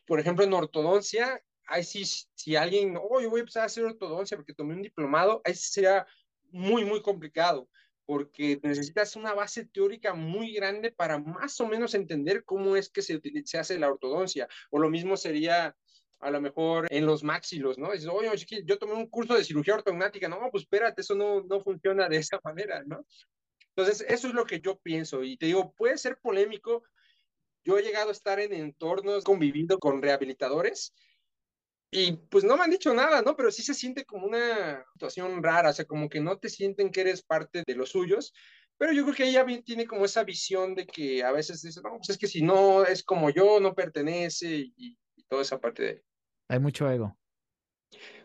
[0.06, 3.84] Por ejemplo, en ortodoncia, ahí sí, si alguien, oh, yo voy a empezar a hacer
[3.84, 6.06] ortodoncia porque tomé un diplomado, ahí sí sería
[6.50, 7.68] muy, muy complicado
[8.06, 13.02] porque necesitas una base teórica muy grande para más o menos entender cómo es que
[13.02, 14.48] se, se hace la ortodoncia.
[14.70, 15.76] O lo mismo sería
[16.20, 17.92] a lo mejor en los máxilos, ¿no?
[17.92, 18.30] Dices, oye,
[18.64, 22.16] yo tomé un curso de cirugía ortognática, no, pues espérate, eso no, no funciona de
[22.16, 23.04] esa manera, ¿no?
[23.76, 26.82] Entonces, eso es lo que yo pienso y te digo, puede ser polémico.
[27.64, 30.92] Yo he llegado a estar en entornos conviviendo con rehabilitadores
[31.90, 33.36] y pues no me han dicho nada, ¿no?
[33.36, 36.90] Pero sí se siente como una situación rara, o sea, como que no te sienten
[36.90, 38.32] que eres parte de los suyos,
[38.78, 41.96] pero yo creo que ella tiene como esa visión de que a veces dice, no,
[41.98, 45.82] pues es que si no es como yo, no pertenece y, y toda esa parte
[45.82, 46.04] de,
[46.48, 47.16] hay mucho ego.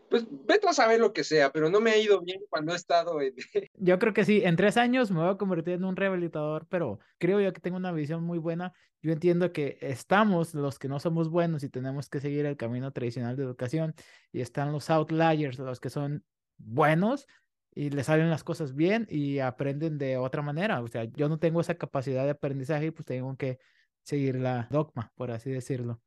[0.10, 2.76] Pues vete a saber lo que sea, pero no me ha ido bien cuando he
[2.76, 3.34] estado en...
[3.74, 7.00] Yo creo que sí, en tres años me voy a convertir en un rehabilitador, pero
[7.18, 8.74] creo yo que tengo una visión muy buena.
[9.02, 12.92] Yo entiendo que estamos los que no somos buenos y tenemos que seguir el camino
[12.92, 13.96] tradicional de educación
[14.32, 16.24] y están los outliers, los que son
[16.58, 17.28] buenos
[17.76, 20.82] y le salen las cosas bien y aprenden de otra manera.
[20.82, 23.58] O sea, yo no tengo esa capacidad de aprendizaje y pues tengo que
[24.04, 26.02] seguir la dogma, por así decirlo.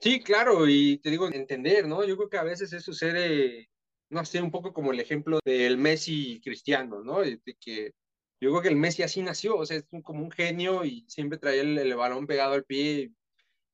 [0.00, 2.04] Sí, claro, y te digo, entender, ¿no?
[2.04, 3.68] Yo creo que a veces eso sucede,
[4.08, 7.20] no sé, un poco como el ejemplo del Messi cristiano, ¿no?
[7.20, 7.92] De, que
[8.40, 11.38] yo creo que el Messi así nació, o sea, es como un genio y siempre
[11.38, 13.12] traía el, el balón pegado al pie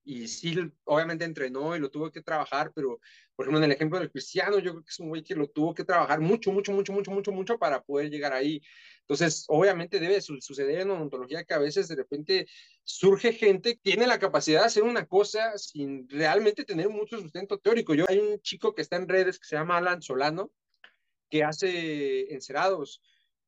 [0.05, 3.01] y sí, obviamente entrenó y lo tuvo que trabajar, pero
[3.37, 5.49] por ejemplo, en el ejemplo del cristiano, yo creo que es un güey que lo
[5.49, 8.62] tuvo que trabajar mucho, mucho, mucho, mucho, mucho, mucho para poder llegar ahí.
[9.09, 12.49] Entonces, obviamente debe suceder en odontología que a veces de repente
[12.83, 17.59] surge gente que tiene la capacidad de hacer una cosa sin realmente tener mucho sustento
[17.59, 17.95] teórico.
[17.95, 20.51] Yo hay un chico que está en redes que se llama Alan Solano,
[21.31, 23.01] que hace encerados.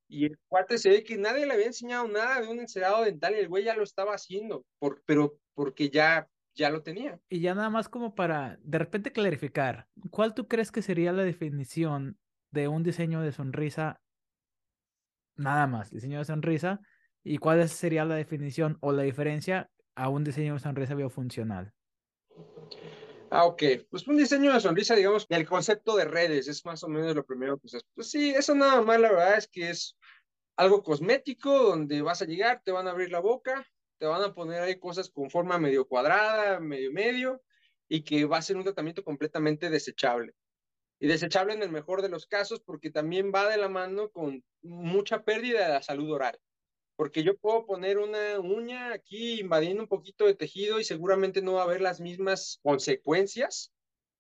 [0.07, 3.35] Y el cuate se ve que nadie le había enseñado nada de un encerado dental
[3.35, 7.18] y el güey ya lo estaba haciendo, por, pero porque ya ya lo tenía.
[7.29, 11.23] Y ya nada más como para de repente clarificar, ¿cuál tú crees que sería la
[11.23, 12.18] definición
[12.51, 14.01] de un diseño de sonrisa?
[15.38, 16.81] Nada más, diseño de sonrisa.
[17.24, 21.72] ¿Y cuál sería la definición o la diferencia a un diseño de sonrisa biofuncional?
[23.31, 23.62] Ah, ok.
[23.90, 27.24] Pues un diseño de sonrisa, digamos, el concepto de redes es más o menos lo
[27.24, 29.96] primero que Pues sí, eso nada más, la verdad es que es
[30.57, 33.66] algo cosmético donde vas a llegar, te van a abrir la boca,
[33.98, 37.42] te van a poner ahí cosas con forma medio cuadrada, medio medio,
[37.88, 40.35] y que va a ser un tratamiento completamente desechable.
[41.01, 44.43] Y desechable en el mejor de los casos porque también va de la mano con
[44.63, 46.39] mucha pérdida de la salud oral.
[46.97, 51.55] Porque yo puedo poner una uña aquí invadiendo un poquito de tejido y seguramente no
[51.55, 53.73] va a haber las mismas consecuencias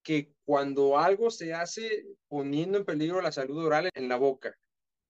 [0.02, 4.56] que cuando algo se hace poniendo en peligro la salud oral en la boca.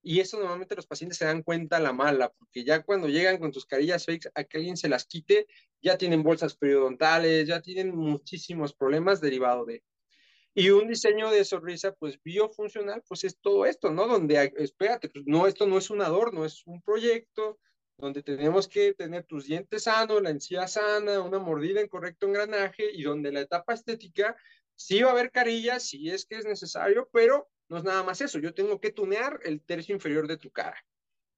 [0.03, 3.53] Y eso normalmente los pacientes se dan cuenta la mala, porque ya cuando llegan con
[3.53, 5.47] sus carillas fakes a que alguien se las quite,
[5.83, 9.83] ya tienen bolsas periodontales, ya tienen muchísimos problemas derivados de.
[10.59, 14.09] Y un diseño de sonrisa, pues biofuncional, pues es todo esto, ¿no?
[14.09, 17.61] Donde, espérate, pues no, esto no es un adorno, es un proyecto
[17.97, 22.91] donde tenemos que tener tus dientes sanos, la encía sana, una mordida en correcto engranaje
[22.93, 24.37] y donde la etapa estética
[24.75, 28.21] sí va a haber carillas, si es que es necesario, pero no es nada más
[28.21, 30.85] eso, yo tengo que tunear el tercio inferior de tu cara.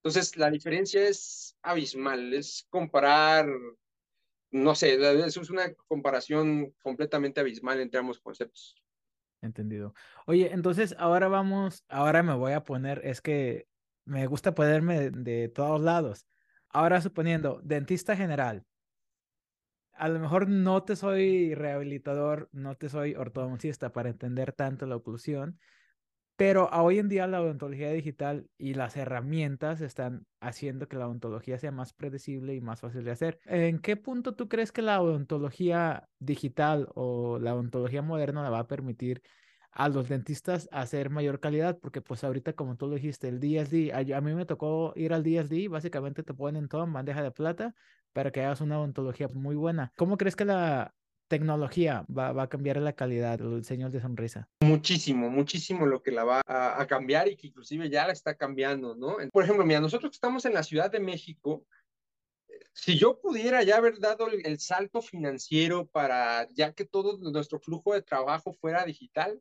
[0.03, 3.47] Entonces, la diferencia es abismal, es comparar,
[4.51, 8.81] no sé, es una comparación completamente abismal entre ambos conceptos.
[9.43, 9.95] Entendido.
[10.27, 13.67] Oye, entonces ahora vamos, ahora me voy a poner, es que
[14.05, 16.27] me gusta ponerme de, todos lados.
[16.69, 18.67] Ahora suponiendo, dentista general,
[19.93, 24.97] a lo mejor no te soy rehabilitador, no te soy ortodoncista para entender tanto la
[24.97, 25.59] oclusión,
[26.41, 31.59] pero hoy en día la odontología digital y las herramientas están haciendo que la odontología
[31.59, 33.39] sea más predecible y más fácil de hacer.
[33.45, 38.61] ¿En qué punto tú crees que la odontología digital o la odontología moderna la va
[38.61, 39.21] a permitir
[39.71, 41.79] a los dentistas hacer mayor calidad?
[41.79, 45.23] Porque pues ahorita como tú lo dijiste, el DSD, a, mí me tocó ir al
[45.23, 47.75] DSD, básicamente te ponen todo en bandeja de plata
[48.15, 49.93] para que hagas una odontología muy buena.
[49.95, 50.95] ¿Cómo crees que la
[51.31, 54.49] tecnología va, va, a cambiar la calidad del diseño de sonrisa?
[54.63, 58.35] Muchísimo, muchísimo lo que la va a, a, cambiar y que inclusive ya la está
[58.35, 59.17] cambiando, ¿no?
[59.33, 61.65] Por ejemplo, mira, nosotros que estamos en la Ciudad de México,
[62.73, 67.61] si yo pudiera ya haber dado el, el salto financiero para ya que todo nuestro
[67.61, 69.41] flujo de trabajo fuera digital,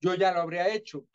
[0.00, 1.06] yo ya lo habría hecho.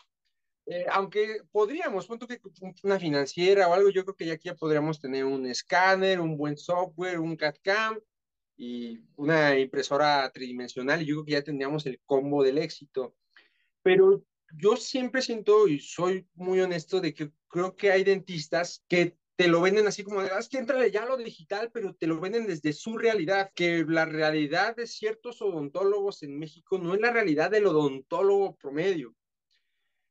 [0.66, 2.40] Eh, aunque podríamos, punto que
[2.84, 6.38] una financiera o algo, yo creo que ya aquí ya podríamos tener un escáner, un
[6.38, 8.00] buen software, un CAD-CAM,
[8.62, 13.16] y una impresora tridimensional y yo creo que ya tendríamos el combo del éxito.
[13.82, 14.24] Pero
[14.56, 19.48] yo siempre siento y soy muy honesto de que creo que hay dentistas que te
[19.48, 22.72] lo venden así como, es que entrale ya lo digital, pero te lo venden desde
[22.72, 27.66] su realidad, que la realidad de ciertos odontólogos en México no es la realidad del
[27.66, 29.16] odontólogo promedio.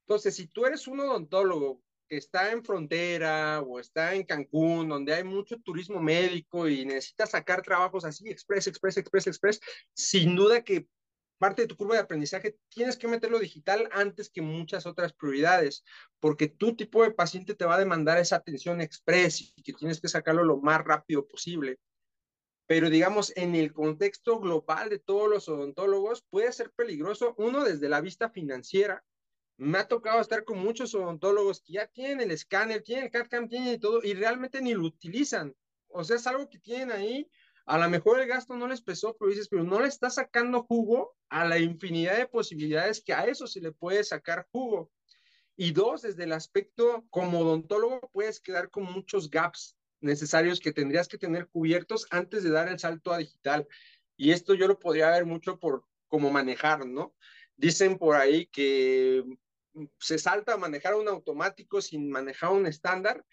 [0.09, 5.15] Entonces, si tú eres un odontólogo que está en frontera o está en Cancún, donde
[5.15, 9.61] hay mucho turismo médico y necesitas sacar trabajos así, express, express, express, express,
[9.95, 10.89] sin duda que
[11.39, 15.85] parte de tu curva de aprendizaje tienes que meterlo digital antes que muchas otras prioridades,
[16.19, 20.01] porque tu tipo de paciente te va a demandar esa atención express y que tienes
[20.01, 21.79] que sacarlo lo más rápido posible.
[22.67, 27.89] Pero digamos, en el contexto global de todos los odontólogos, puede ser peligroso, uno desde
[27.89, 29.05] la vista financiera,
[29.61, 33.47] me ha tocado estar con muchos odontólogos que ya tienen el escáner, tienen el CAD-CAM,
[33.47, 35.55] tienen todo, y realmente ni lo utilizan.
[35.89, 37.31] O sea, es algo que tienen ahí.
[37.67, 40.63] A lo mejor el gasto no les pesó, pero dices, pero no le está sacando
[40.63, 44.91] jugo a la infinidad de posibilidades que a eso se le puede sacar jugo.
[45.57, 51.07] Y dos, desde el aspecto como odontólogo, puedes quedar con muchos gaps necesarios que tendrías
[51.07, 53.69] que tener cubiertos antes de dar el salto a digital.
[54.17, 57.15] Y esto yo lo podría ver mucho por cómo manejar, ¿no?
[57.59, 59.23] Dicen por ahí que
[59.99, 63.25] se salta a manejar un automático sin manejar un estándar,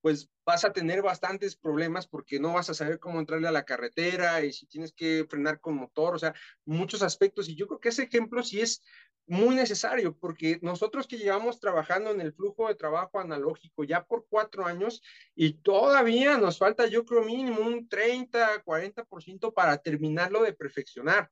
[0.00, 3.64] pues vas a tener bastantes problemas porque no vas a saber cómo entrarle a la
[3.64, 6.34] carretera y si tienes que frenar con motor, o sea,
[6.66, 7.48] muchos aspectos.
[7.48, 8.82] Y yo creo que ese ejemplo sí es
[9.26, 14.26] muy necesario porque nosotros que llevamos trabajando en el flujo de trabajo analógico ya por
[14.28, 15.02] cuatro años
[15.34, 21.30] y todavía nos falta, yo creo, mínimo un 30, 40% para terminarlo de perfeccionar.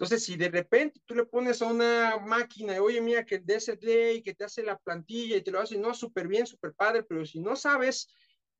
[0.00, 4.22] Entonces, si de repente tú le pones a una máquina, oye, mira, que el DSD
[4.22, 7.26] que te hace la plantilla y te lo hace, no, súper bien, súper padre, pero
[7.26, 8.08] si no sabes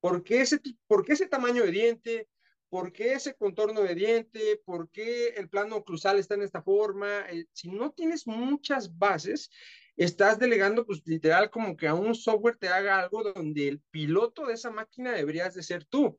[0.00, 2.28] por qué ese, por qué ese tamaño de diente,
[2.68, 7.20] por qué ese contorno de diente, por qué el plano oclusal está en esta forma,
[7.30, 9.48] eh, si no tienes muchas bases,
[9.96, 14.44] estás delegando, pues literal, como que a un software te haga algo donde el piloto
[14.44, 16.18] de esa máquina deberías de ser tú.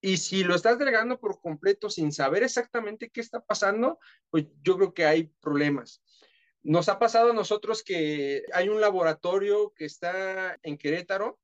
[0.00, 3.98] Y si lo estás delegando por completo sin saber exactamente qué está pasando,
[4.30, 6.02] pues yo creo que hay problemas.
[6.62, 11.38] Nos ha pasado a nosotros que hay un laboratorio que está en Querétaro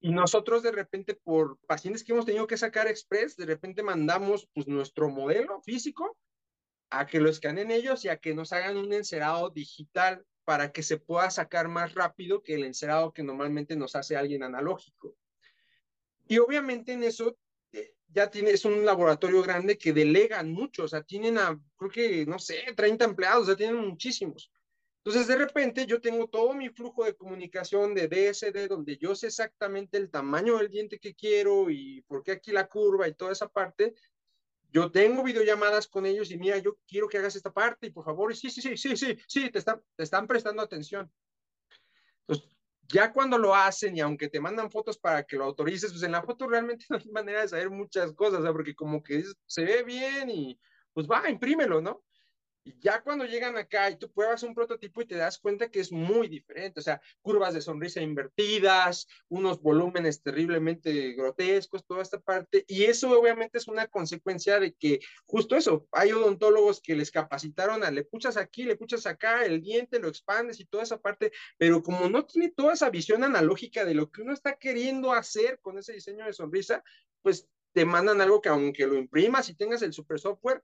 [0.00, 4.48] y nosotros de repente por pacientes que hemos tenido que sacar express, de repente mandamos
[4.52, 6.18] pues nuestro modelo físico
[6.90, 10.82] a que lo escaneen ellos y a que nos hagan un encerado digital para que
[10.82, 15.16] se pueda sacar más rápido que el encerado que normalmente nos hace alguien analógico.
[16.26, 17.36] Y obviamente en eso
[18.12, 22.38] ya tienes un laboratorio grande que delegan mucho, o sea, tienen a, creo que, no
[22.38, 24.50] sé, 30 empleados, o sea, tienen muchísimos.
[25.04, 29.26] Entonces, de repente, yo tengo todo mi flujo de comunicación de DSD, donde yo sé
[29.26, 33.32] exactamente el tamaño del diente que quiero y por qué aquí la curva y toda
[33.32, 33.94] esa parte.
[34.70, 38.04] Yo tengo videollamadas con ellos y mira, yo quiero que hagas esta parte y por
[38.04, 41.12] favor, sí, sí, sí, sí, sí, sí, te están, te están prestando atención.
[42.92, 46.12] Ya cuando lo hacen y aunque te mandan fotos para que lo autorices, pues en
[46.12, 49.24] la foto realmente no hay manera de saber muchas cosas, o sea, porque como que
[49.46, 50.60] se ve bien y
[50.92, 52.04] pues va, imprímelo, ¿no?
[52.64, 55.80] Y ya cuando llegan acá y tú pruebas un prototipo y te das cuenta que
[55.80, 62.20] es muy diferente, o sea, curvas de sonrisa invertidas, unos volúmenes terriblemente grotescos, toda esta
[62.20, 67.10] parte, y eso obviamente es una consecuencia de que justo eso, hay odontólogos que les
[67.10, 71.00] capacitaron a le puchas aquí, le puchas acá, el diente lo expandes y toda esa
[71.00, 75.12] parte, pero como no tiene toda esa visión analógica de lo que uno está queriendo
[75.12, 76.84] hacer con ese diseño de sonrisa,
[77.22, 80.62] pues te mandan algo que aunque lo imprimas y tengas el super software,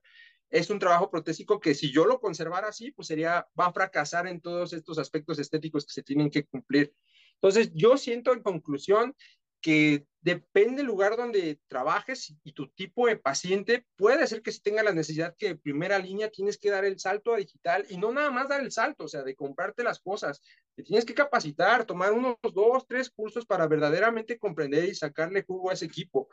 [0.49, 4.27] es un trabajo protésico que si yo lo conservara así, pues sería, va a fracasar
[4.27, 6.93] en todos estos aspectos estéticos que se tienen que cumplir.
[7.35, 9.15] Entonces, yo siento en conclusión
[9.61, 14.61] que depende del lugar donde trabajes y tu tipo de paciente, puede ser que si
[14.61, 17.97] tenga la necesidad que de primera línea tienes que dar el salto a digital y
[17.97, 20.41] no nada más dar el salto, o sea, de comprarte las cosas,
[20.75, 25.69] te tienes que capacitar, tomar unos dos, tres cursos para verdaderamente comprender y sacarle jugo
[25.69, 26.29] a ese equipo.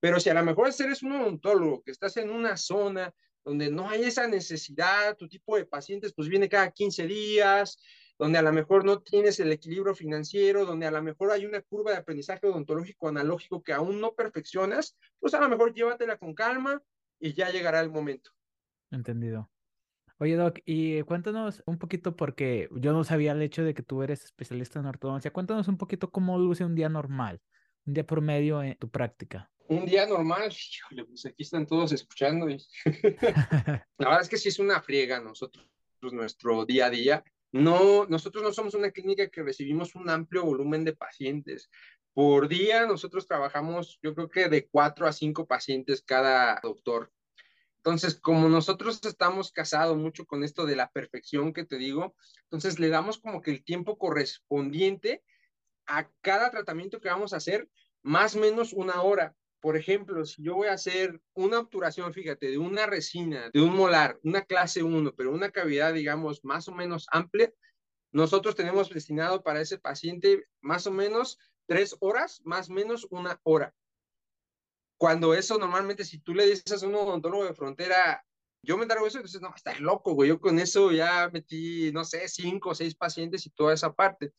[0.00, 3.12] Pero si a lo mejor eres un odontólogo que estás en una zona
[3.48, 7.78] donde no hay esa necesidad, tu tipo de pacientes pues viene cada 15 días,
[8.18, 11.62] donde a lo mejor no tienes el equilibrio financiero, donde a lo mejor hay una
[11.62, 16.34] curva de aprendizaje odontológico analógico que aún no perfeccionas, pues a lo mejor llévatela con
[16.34, 16.82] calma
[17.18, 18.32] y ya llegará el momento.
[18.90, 19.50] Entendido.
[20.18, 24.02] Oye, Doc, y cuéntanos un poquito, porque yo no sabía el hecho de que tú
[24.02, 25.32] eres especialista en ortodoncia.
[25.32, 27.40] Cuéntanos un poquito cómo luce un día normal,
[27.86, 30.52] un día promedio en tu práctica un día normal,
[31.08, 32.48] pues aquí están todos escuchando.
[32.48, 32.58] Y...
[33.98, 35.66] la verdad es que sí es una friega nosotros,
[36.00, 37.24] nuestro día a día.
[37.52, 41.70] No, nosotros no somos una clínica que recibimos un amplio volumen de pacientes.
[42.14, 47.12] Por día nosotros trabajamos, yo creo que de cuatro a cinco pacientes cada doctor.
[47.76, 52.78] Entonces, como nosotros estamos casados mucho con esto de la perfección que te digo, entonces
[52.78, 55.22] le damos como que el tiempo correspondiente
[55.86, 57.68] a cada tratamiento que vamos a hacer,
[58.02, 62.50] más o menos una hora por ejemplo, si yo voy a hacer una obturación, fíjate,
[62.50, 66.72] de una resina, de un molar, una clase 1, pero una cavidad, digamos, más o
[66.72, 67.52] menos amplia,
[68.12, 73.40] nosotros tenemos destinado para ese paciente más o menos tres horas, más o menos una
[73.42, 73.74] hora.
[74.96, 78.24] Cuando eso normalmente, si tú le dices a un odontólogo de frontera,
[78.62, 82.04] yo me encargo eso, entonces, no, estás loco, güey, yo con eso ya metí, no
[82.04, 84.32] sé, cinco o seis pacientes y toda esa parte.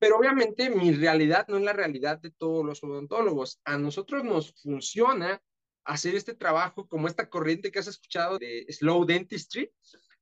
[0.00, 3.60] Pero obviamente mi realidad no es la realidad de todos los odontólogos.
[3.64, 5.40] A nosotros nos funciona
[5.84, 9.70] hacer este trabajo como esta corriente que has escuchado de slow dentistry.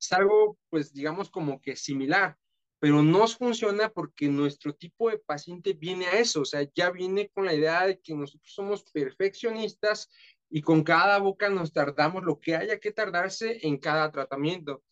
[0.01, 2.37] Es algo, pues, digamos, como que similar,
[2.81, 7.29] pero nos funciona porque nuestro tipo de paciente viene a eso, o sea, ya viene
[7.29, 10.09] con la idea de que nosotros somos perfeccionistas
[10.51, 14.83] y con cada boca nos tardamos lo que haya que tardarse en cada tratamiento.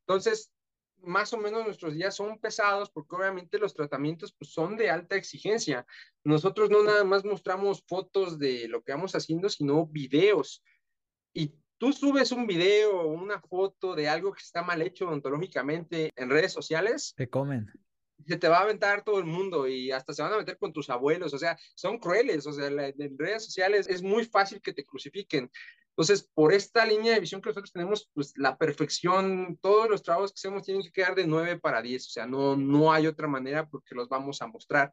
[0.00, 0.52] Entonces,
[1.06, 5.16] más o menos nuestros días son pesados porque obviamente los tratamientos pues, son de alta
[5.16, 5.86] exigencia.
[6.24, 10.62] Nosotros no nada más mostramos fotos de lo que vamos haciendo, sino videos.
[11.32, 16.12] Y tú subes un video o una foto de algo que está mal hecho odontológicamente
[16.16, 17.14] en redes sociales.
[17.16, 17.70] Te comen.
[18.26, 20.72] se te va a aventar todo el mundo y hasta se van a meter con
[20.72, 24.72] tus abuelos, o sea, son crueles, o sea, en redes sociales es muy fácil que
[24.72, 25.50] te crucifiquen.
[25.96, 30.30] Entonces, por esta línea de visión que nosotros tenemos, pues la perfección, todos los trabajos
[30.30, 33.26] que hacemos tienen que quedar de 9 para 10, o sea, no, no hay otra
[33.28, 34.92] manera porque los vamos a mostrar.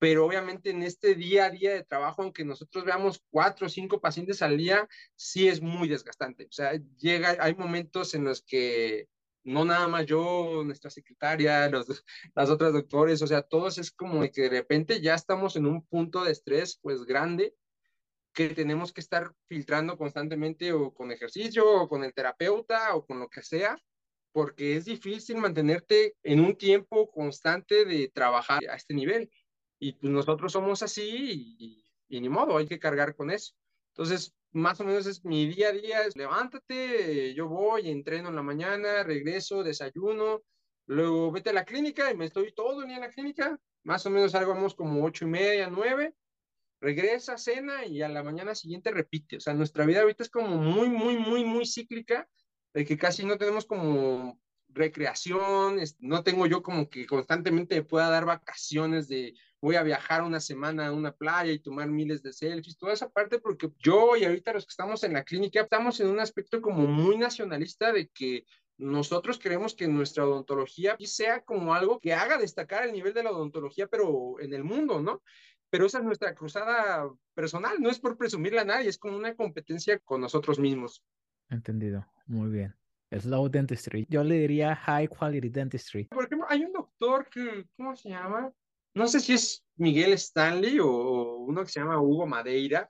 [0.00, 4.00] Pero obviamente en este día a día de trabajo, aunque nosotros veamos cuatro o cinco
[4.00, 6.46] pacientes al día, sí es muy desgastante.
[6.46, 9.08] O sea, llega, hay momentos en los que
[9.44, 11.86] no nada más yo, nuestra secretaria, los,
[12.34, 15.86] las otras doctores, o sea, todos es como que de repente ya estamos en un
[15.86, 17.54] punto de estrés pues grande
[18.34, 23.20] que tenemos que estar filtrando constantemente o con ejercicio o con el terapeuta o con
[23.20, 23.78] lo que sea,
[24.32, 29.30] porque es difícil mantenerte en un tiempo constante de trabajar a este nivel.
[29.78, 33.54] Y pues nosotros somos así y, y ni modo, hay que cargar con eso.
[33.92, 38.36] Entonces, más o menos es mi día a día, es levántate, yo voy, entreno en
[38.36, 40.42] la mañana, regreso, desayuno,
[40.86, 44.04] luego vete a la clínica y me estoy todo el día en la clínica, más
[44.06, 46.14] o menos salgamos como ocho y media, nueve,
[46.84, 49.38] regresa, cena y a la mañana siguiente repite.
[49.38, 52.28] O sea, nuestra vida ahorita es como muy, muy, muy, muy cíclica,
[52.74, 58.26] de que casi no tenemos como recreación, no tengo yo como que constantemente pueda dar
[58.26, 62.76] vacaciones de voy a viajar una semana a una playa y tomar miles de selfies,
[62.76, 66.08] toda esa parte, porque yo y ahorita los que estamos en la clínica estamos en
[66.08, 68.44] un aspecto como muy nacionalista de que
[68.76, 73.30] nosotros queremos que nuestra odontología sea como algo que haga destacar el nivel de la
[73.30, 75.22] odontología, pero en el mundo, ¿no?
[75.74, 79.34] Pero esa es nuestra cruzada personal, no es por presumirla a nadie, es como una
[79.34, 81.02] competencia con nosotros mismos.
[81.48, 82.76] Entendido, muy bien.
[83.10, 84.06] Es low dentistry.
[84.08, 86.04] Yo le diría high quality dentistry.
[86.04, 88.52] Por ejemplo, hay un doctor que, ¿cómo se llama?
[88.94, 92.88] no sé si es Miguel Stanley o uno que se llama Hugo Madeira,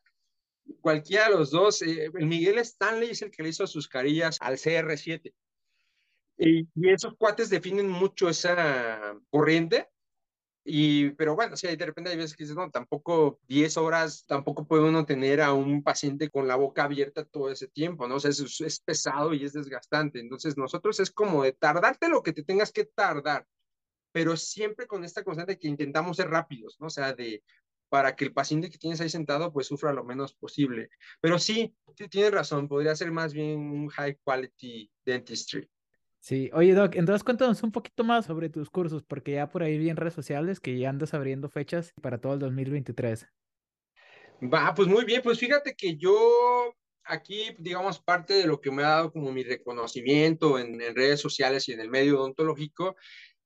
[0.82, 4.36] cualquiera de los dos, eh, el Miguel Stanley es el que le hizo sus carillas
[4.42, 5.32] al CR7.
[6.36, 9.88] Y, esos cuates definen mucho esa corriente.
[10.64, 14.66] Y, pero bueno, sí, de repente hay veces que dices, no, tampoco 10 horas, tampoco
[14.66, 18.16] puede uno tener a un paciente con la boca abierta todo ese tiempo, ¿no?
[18.16, 20.20] O sea, es, es pesado y es desgastante.
[20.20, 23.46] Entonces, nosotros es como de tardarte lo que te tengas que tardar
[24.14, 26.86] pero siempre con esta constante que intentamos ser rápidos, ¿no?
[26.86, 27.42] O sea, de
[27.88, 30.88] para que el paciente que tienes ahí sentado pues sufra lo menos posible.
[31.20, 31.76] Pero sí
[32.10, 35.68] tienes razón, podría ser más bien un high quality dentistry.
[36.24, 39.76] Sí, oye Doc, entonces cuéntanos un poquito más sobre tus cursos, porque ya por ahí
[39.76, 43.28] vi en redes sociales que ya andas abriendo fechas para todo el 2023.
[44.40, 48.82] Va, pues muy bien, pues fíjate que yo aquí, digamos, parte de lo que me
[48.84, 52.96] ha dado como mi reconocimiento en, en redes sociales y en el medio odontológico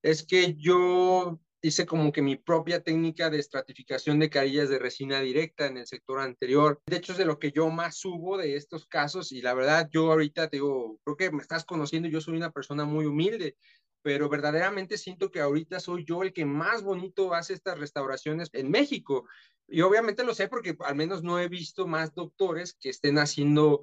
[0.00, 5.20] es que yo hice como que mi propia técnica de estratificación de carillas de resina
[5.20, 6.80] directa en el sector anterior.
[6.86, 9.88] De hecho, es de lo que yo más subo de estos casos y la verdad,
[9.92, 13.56] yo ahorita te digo, creo que me estás conociendo, yo soy una persona muy humilde,
[14.02, 18.70] pero verdaderamente siento que ahorita soy yo el que más bonito hace estas restauraciones en
[18.70, 19.26] México.
[19.66, 23.82] Y obviamente lo sé porque al menos no he visto más doctores que estén haciendo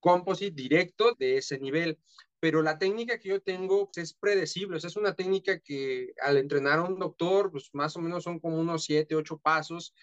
[0.00, 1.98] composite directo de ese nivel
[2.40, 6.84] pero la técnica que yo tengo es predecible, es una técnica que al entrenar a
[6.84, 9.94] un doctor, pues más o menos son como unos 7, 8 pasos,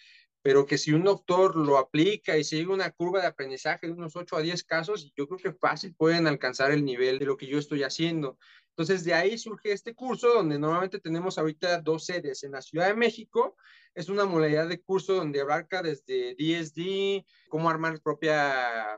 [0.43, 4.15] pero que si un doctor lo aplica y sigue una curva de aprendizaje de unos
[4.15, 7.47] 8 a 10 casos, yo creo que fácil pueden alcanzar el nivel de lo que
[7.47, 8.38] yo estoy haciendo.
[8.69, 12.43] Entonces, de ahí surge este curso donde normalmente tenemos ahorita dos sedes.
[12.43, 13.57] En la Ciudad de México
[13.95, 18.31] es una modalidad de curso donde abarca desde DSD, cómo armar el propio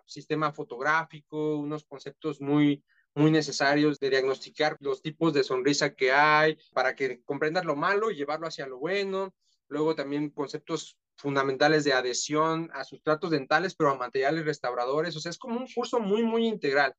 [0.06, 2.84] sistema fotográfico, unos conceptos muy
[3.20, 8.10] muy necesarios de diagnosticar los tipos de sonrisa que hay para que comprendas lo malo
[8.10, 9.36] y llevarlo hacia lo bueno.
[9.68, 15.16] Luego también conceptos fundamentales de adhesión a sustratos dentales, pero a materiales restauradores.
[15.18, 16.96] O sea, es como un curso muy, muy integral,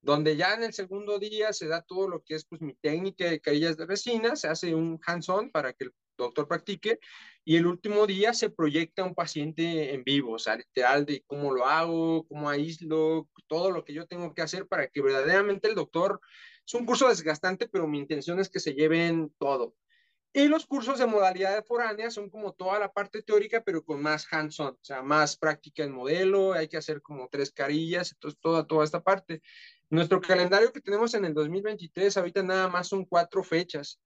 [0.00, 3.24] donde ya en el segundo día se da todo lo que es pues mi técnica
[3.28, 6.98] de carillas de resina, se hace un hands-on para que el doctor practique
[7.44, 11.52] y el último día se proyecta un paciente en vivo, o sea, literal de cómo
[11.52, 15.74] lo hago, cómo aíslo, todo lo que yo tengo que hacer para que verdaderamente el
[15.74, 16.20] doctor,
[16.66, 19.74] es un curso desgastante, pero mi intención es que se lleven todo.
[20.36, 24.26] Y los cursos de modalidad foránea son como toda la parte teórica, pero con más
[24.32, 28.66] hands-on, o sea, más práctica en modelo, hay que hacer como tres carillas, entonces toda,
[28.66, 29.42] toda esta parte.
[29.90, 34.00] Nuestro calendario que tenemos en el 2023, ahorita nada más son cuatro fechas.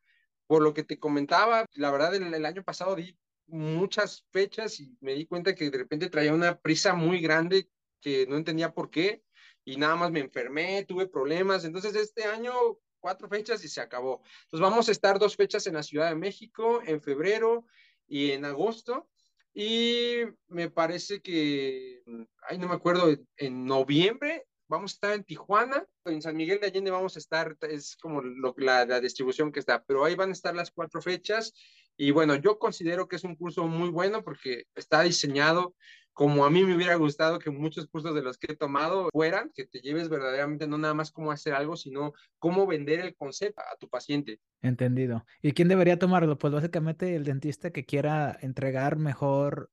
[0.49, 4.97] Por lo que te comentaba, la verdad, el, el año pasado di muchas fechas y
[5.01, 7.71] me di cuenta que de repente traía una prisa muy grande
[8.01, 9.23] que no entendía por qué
[9.65, 11.65] y nada más me enfermé, tuve problemas.
[11.65, 12.53] Entonces este año
[13.01, 14.23] cuatro fechas y se acabó.
[14.45, 17.67] Entonces vamos a estar dos fechas en la Ciudad de México, en febrero
[18.07, 19.09] y en agosto.
[19.55, 22.03] Y me parece que,
[22.49, 26.67] ay, no me acuerdo, en noviembre vamos a estar en Tijuana, en San Miguel de
[26.67, 30.33] Allende vamos a estar, es como la, la distribución que está, pero ahí van a
[30.33, 31.55] estar las cuatro fechas
[31.97, 35.75] y bueno, yo considero que es un curso muy bueno porque está diseñado
[36.19, 39.53] como a mí me hubiera gustado que muchos cursos de los que he tomado fueran,
[39.55, 43.61] que te lleves verdaderamente no nada más cómo hacer algo, sino cómo vender el concepto
[43.61, 44.41] a tu paciente.
[44.61, 45.25] Entendido.
[45.43, 46.37] ¿Y quién debería tomarlo?
[46.37, 49.71] Pues básicamente el dentista que quiera entregar mejor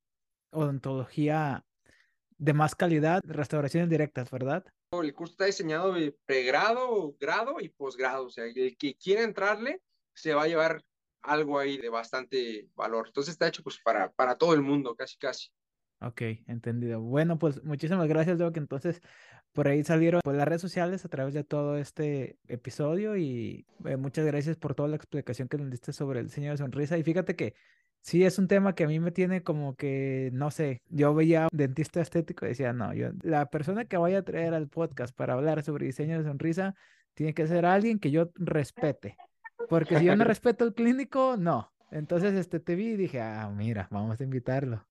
[0.52, 1.66] odontología
[2.38, 4.66] de más calidad, restauraciones directas, ¿verdad?
[4.92, 9.82] El curso está diseñado de pregrado, grado y posgrado, o sea, el que quiera entrarle
[10.14, 10.84] se va a llevar
[11.22, 13.08] algo ahí de bastante valor.
[13.08, 15.50] Entonces está hecho pues para, para todo el mundo, casi casi.
[16.02, 17.02] Ok, entendido.
[17.02, 19.02] Bueno, pues muchísimas gracias, que Entonces,
[19.54, 23.98] por ahí salieron por las redes sociales a través de todo este episodio y eh,
[23.98, 26.98] muchas gracias por toda la explicación que nos diste sobre el diseño de sonrisa.
[26.98, 27.56] Y fíjate que
[28.06, 31.47] sí es un tema que a mí me tiene como que, no sé, yo veía
[31.51, 35.16] un dentista estético y decía, no, yo, la persona que vaya a traer al podcast
[35.16, 36.76] para hablar sobre diseño de sonrisa
[37.16, 39.18] tiene que ser alguien que yo respete.
[39.70, 41.74] Porque si yo no respeto el clínico, no.
[41.89, 44.86] Entonces, este, te vi y dije, ah, mira, vamos a invitarlo.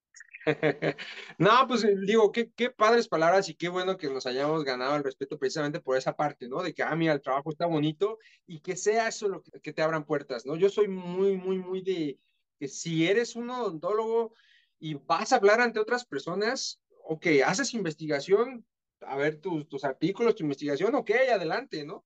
[1.39, 4.97] no, pues eh, digo, qué, qué padres palabras y qué bueno que nos hayamos ganado
[4.97, 6.65] el respeto precisamente por esa parte, ¿no?
[6.65, 9.83] De que, ah, mira, el trabajo está bonito y que sea eso lo que, te
[9.83, 10.57] abran puertas, ¿no?
[10.57, 12.19] Yo soy muy, muy, muy de
[12.59, 14.35] que si eres un odontólogo
[14.79, 18.67] y vas a hablar ante otras personas, ok, haces investigación,
[19.01, 22.05] a ver tus, tus artículos, tu investigación, ok, adelante, ¿no?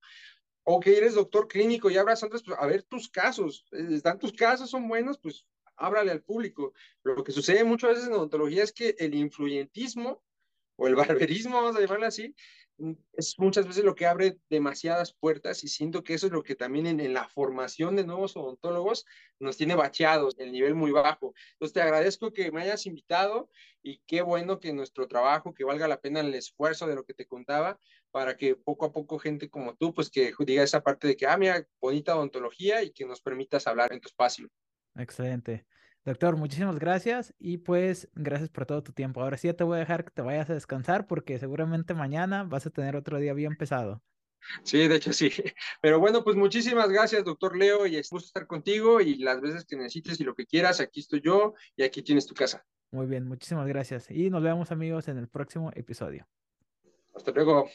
[0.65, 4.19] O que eres doctor clínico y abras otras, pues, a ver tus casos, eh, están
[4.19, 5.47] tus casos, son buenos, pues
[5.77, 6.73] ábrale al público.
[7.03, 10.23] Lo que sucede muchas veces en odontología es que el influyentismo
[10.77, 12.35] o el barberismo, vamos a llamarlo así,
[13.13, 16.55] es muchas veces lo que abre demasiadas puertas y siento que eso es lo que
[16.55, 19.05] también en, la formación de nuevos odontólogos
[19.41, 21.35] nos tiene bacheados, el nivel muy bajo.
[21.53, 23.51] Entonces te agradezco que me hayas invitado
[23.83, 27.15] y qué bueno que nuestro trabajo, que valga la pena el esfuerzo de lo que
[27.15, 27.79] te contaba,
[28.11, 31.27] para que poco a poco gente como tú, pues que diga esa parte de que,
[31.27, 34.49] ah, mira, bonita odontología y que nos permitas hablar en tu espacio.
[34.97, 35.67] Excelente.
[36.05, 39.21] Doctor, muchísimas gracias y pues gracias por todo tu tiempo.
[39.21, 42.45] Ahora sí ya te voy a dejar que te vayas a descansar porque seguramente mañana
[42.45, 44.03] vas a tener otro día bien pesado.
[44.63, 45.31] Sí, de hecho sí.
[45.83, 49.65] Pero bueno, pues muchísimas gracias, doctor Leo, y es gusto estar contigo y las veces
[49.65, 52.65] que necesites y lo que quieras, aquí estoy yo y aquí tienes tu casa.
[52.91, 54.11] Muy bien, muchísimas gracias.
[54.11, 56.27] Y nos vemos amigos en el próximo episodio.
[57.15, 57.69] Hasta luego.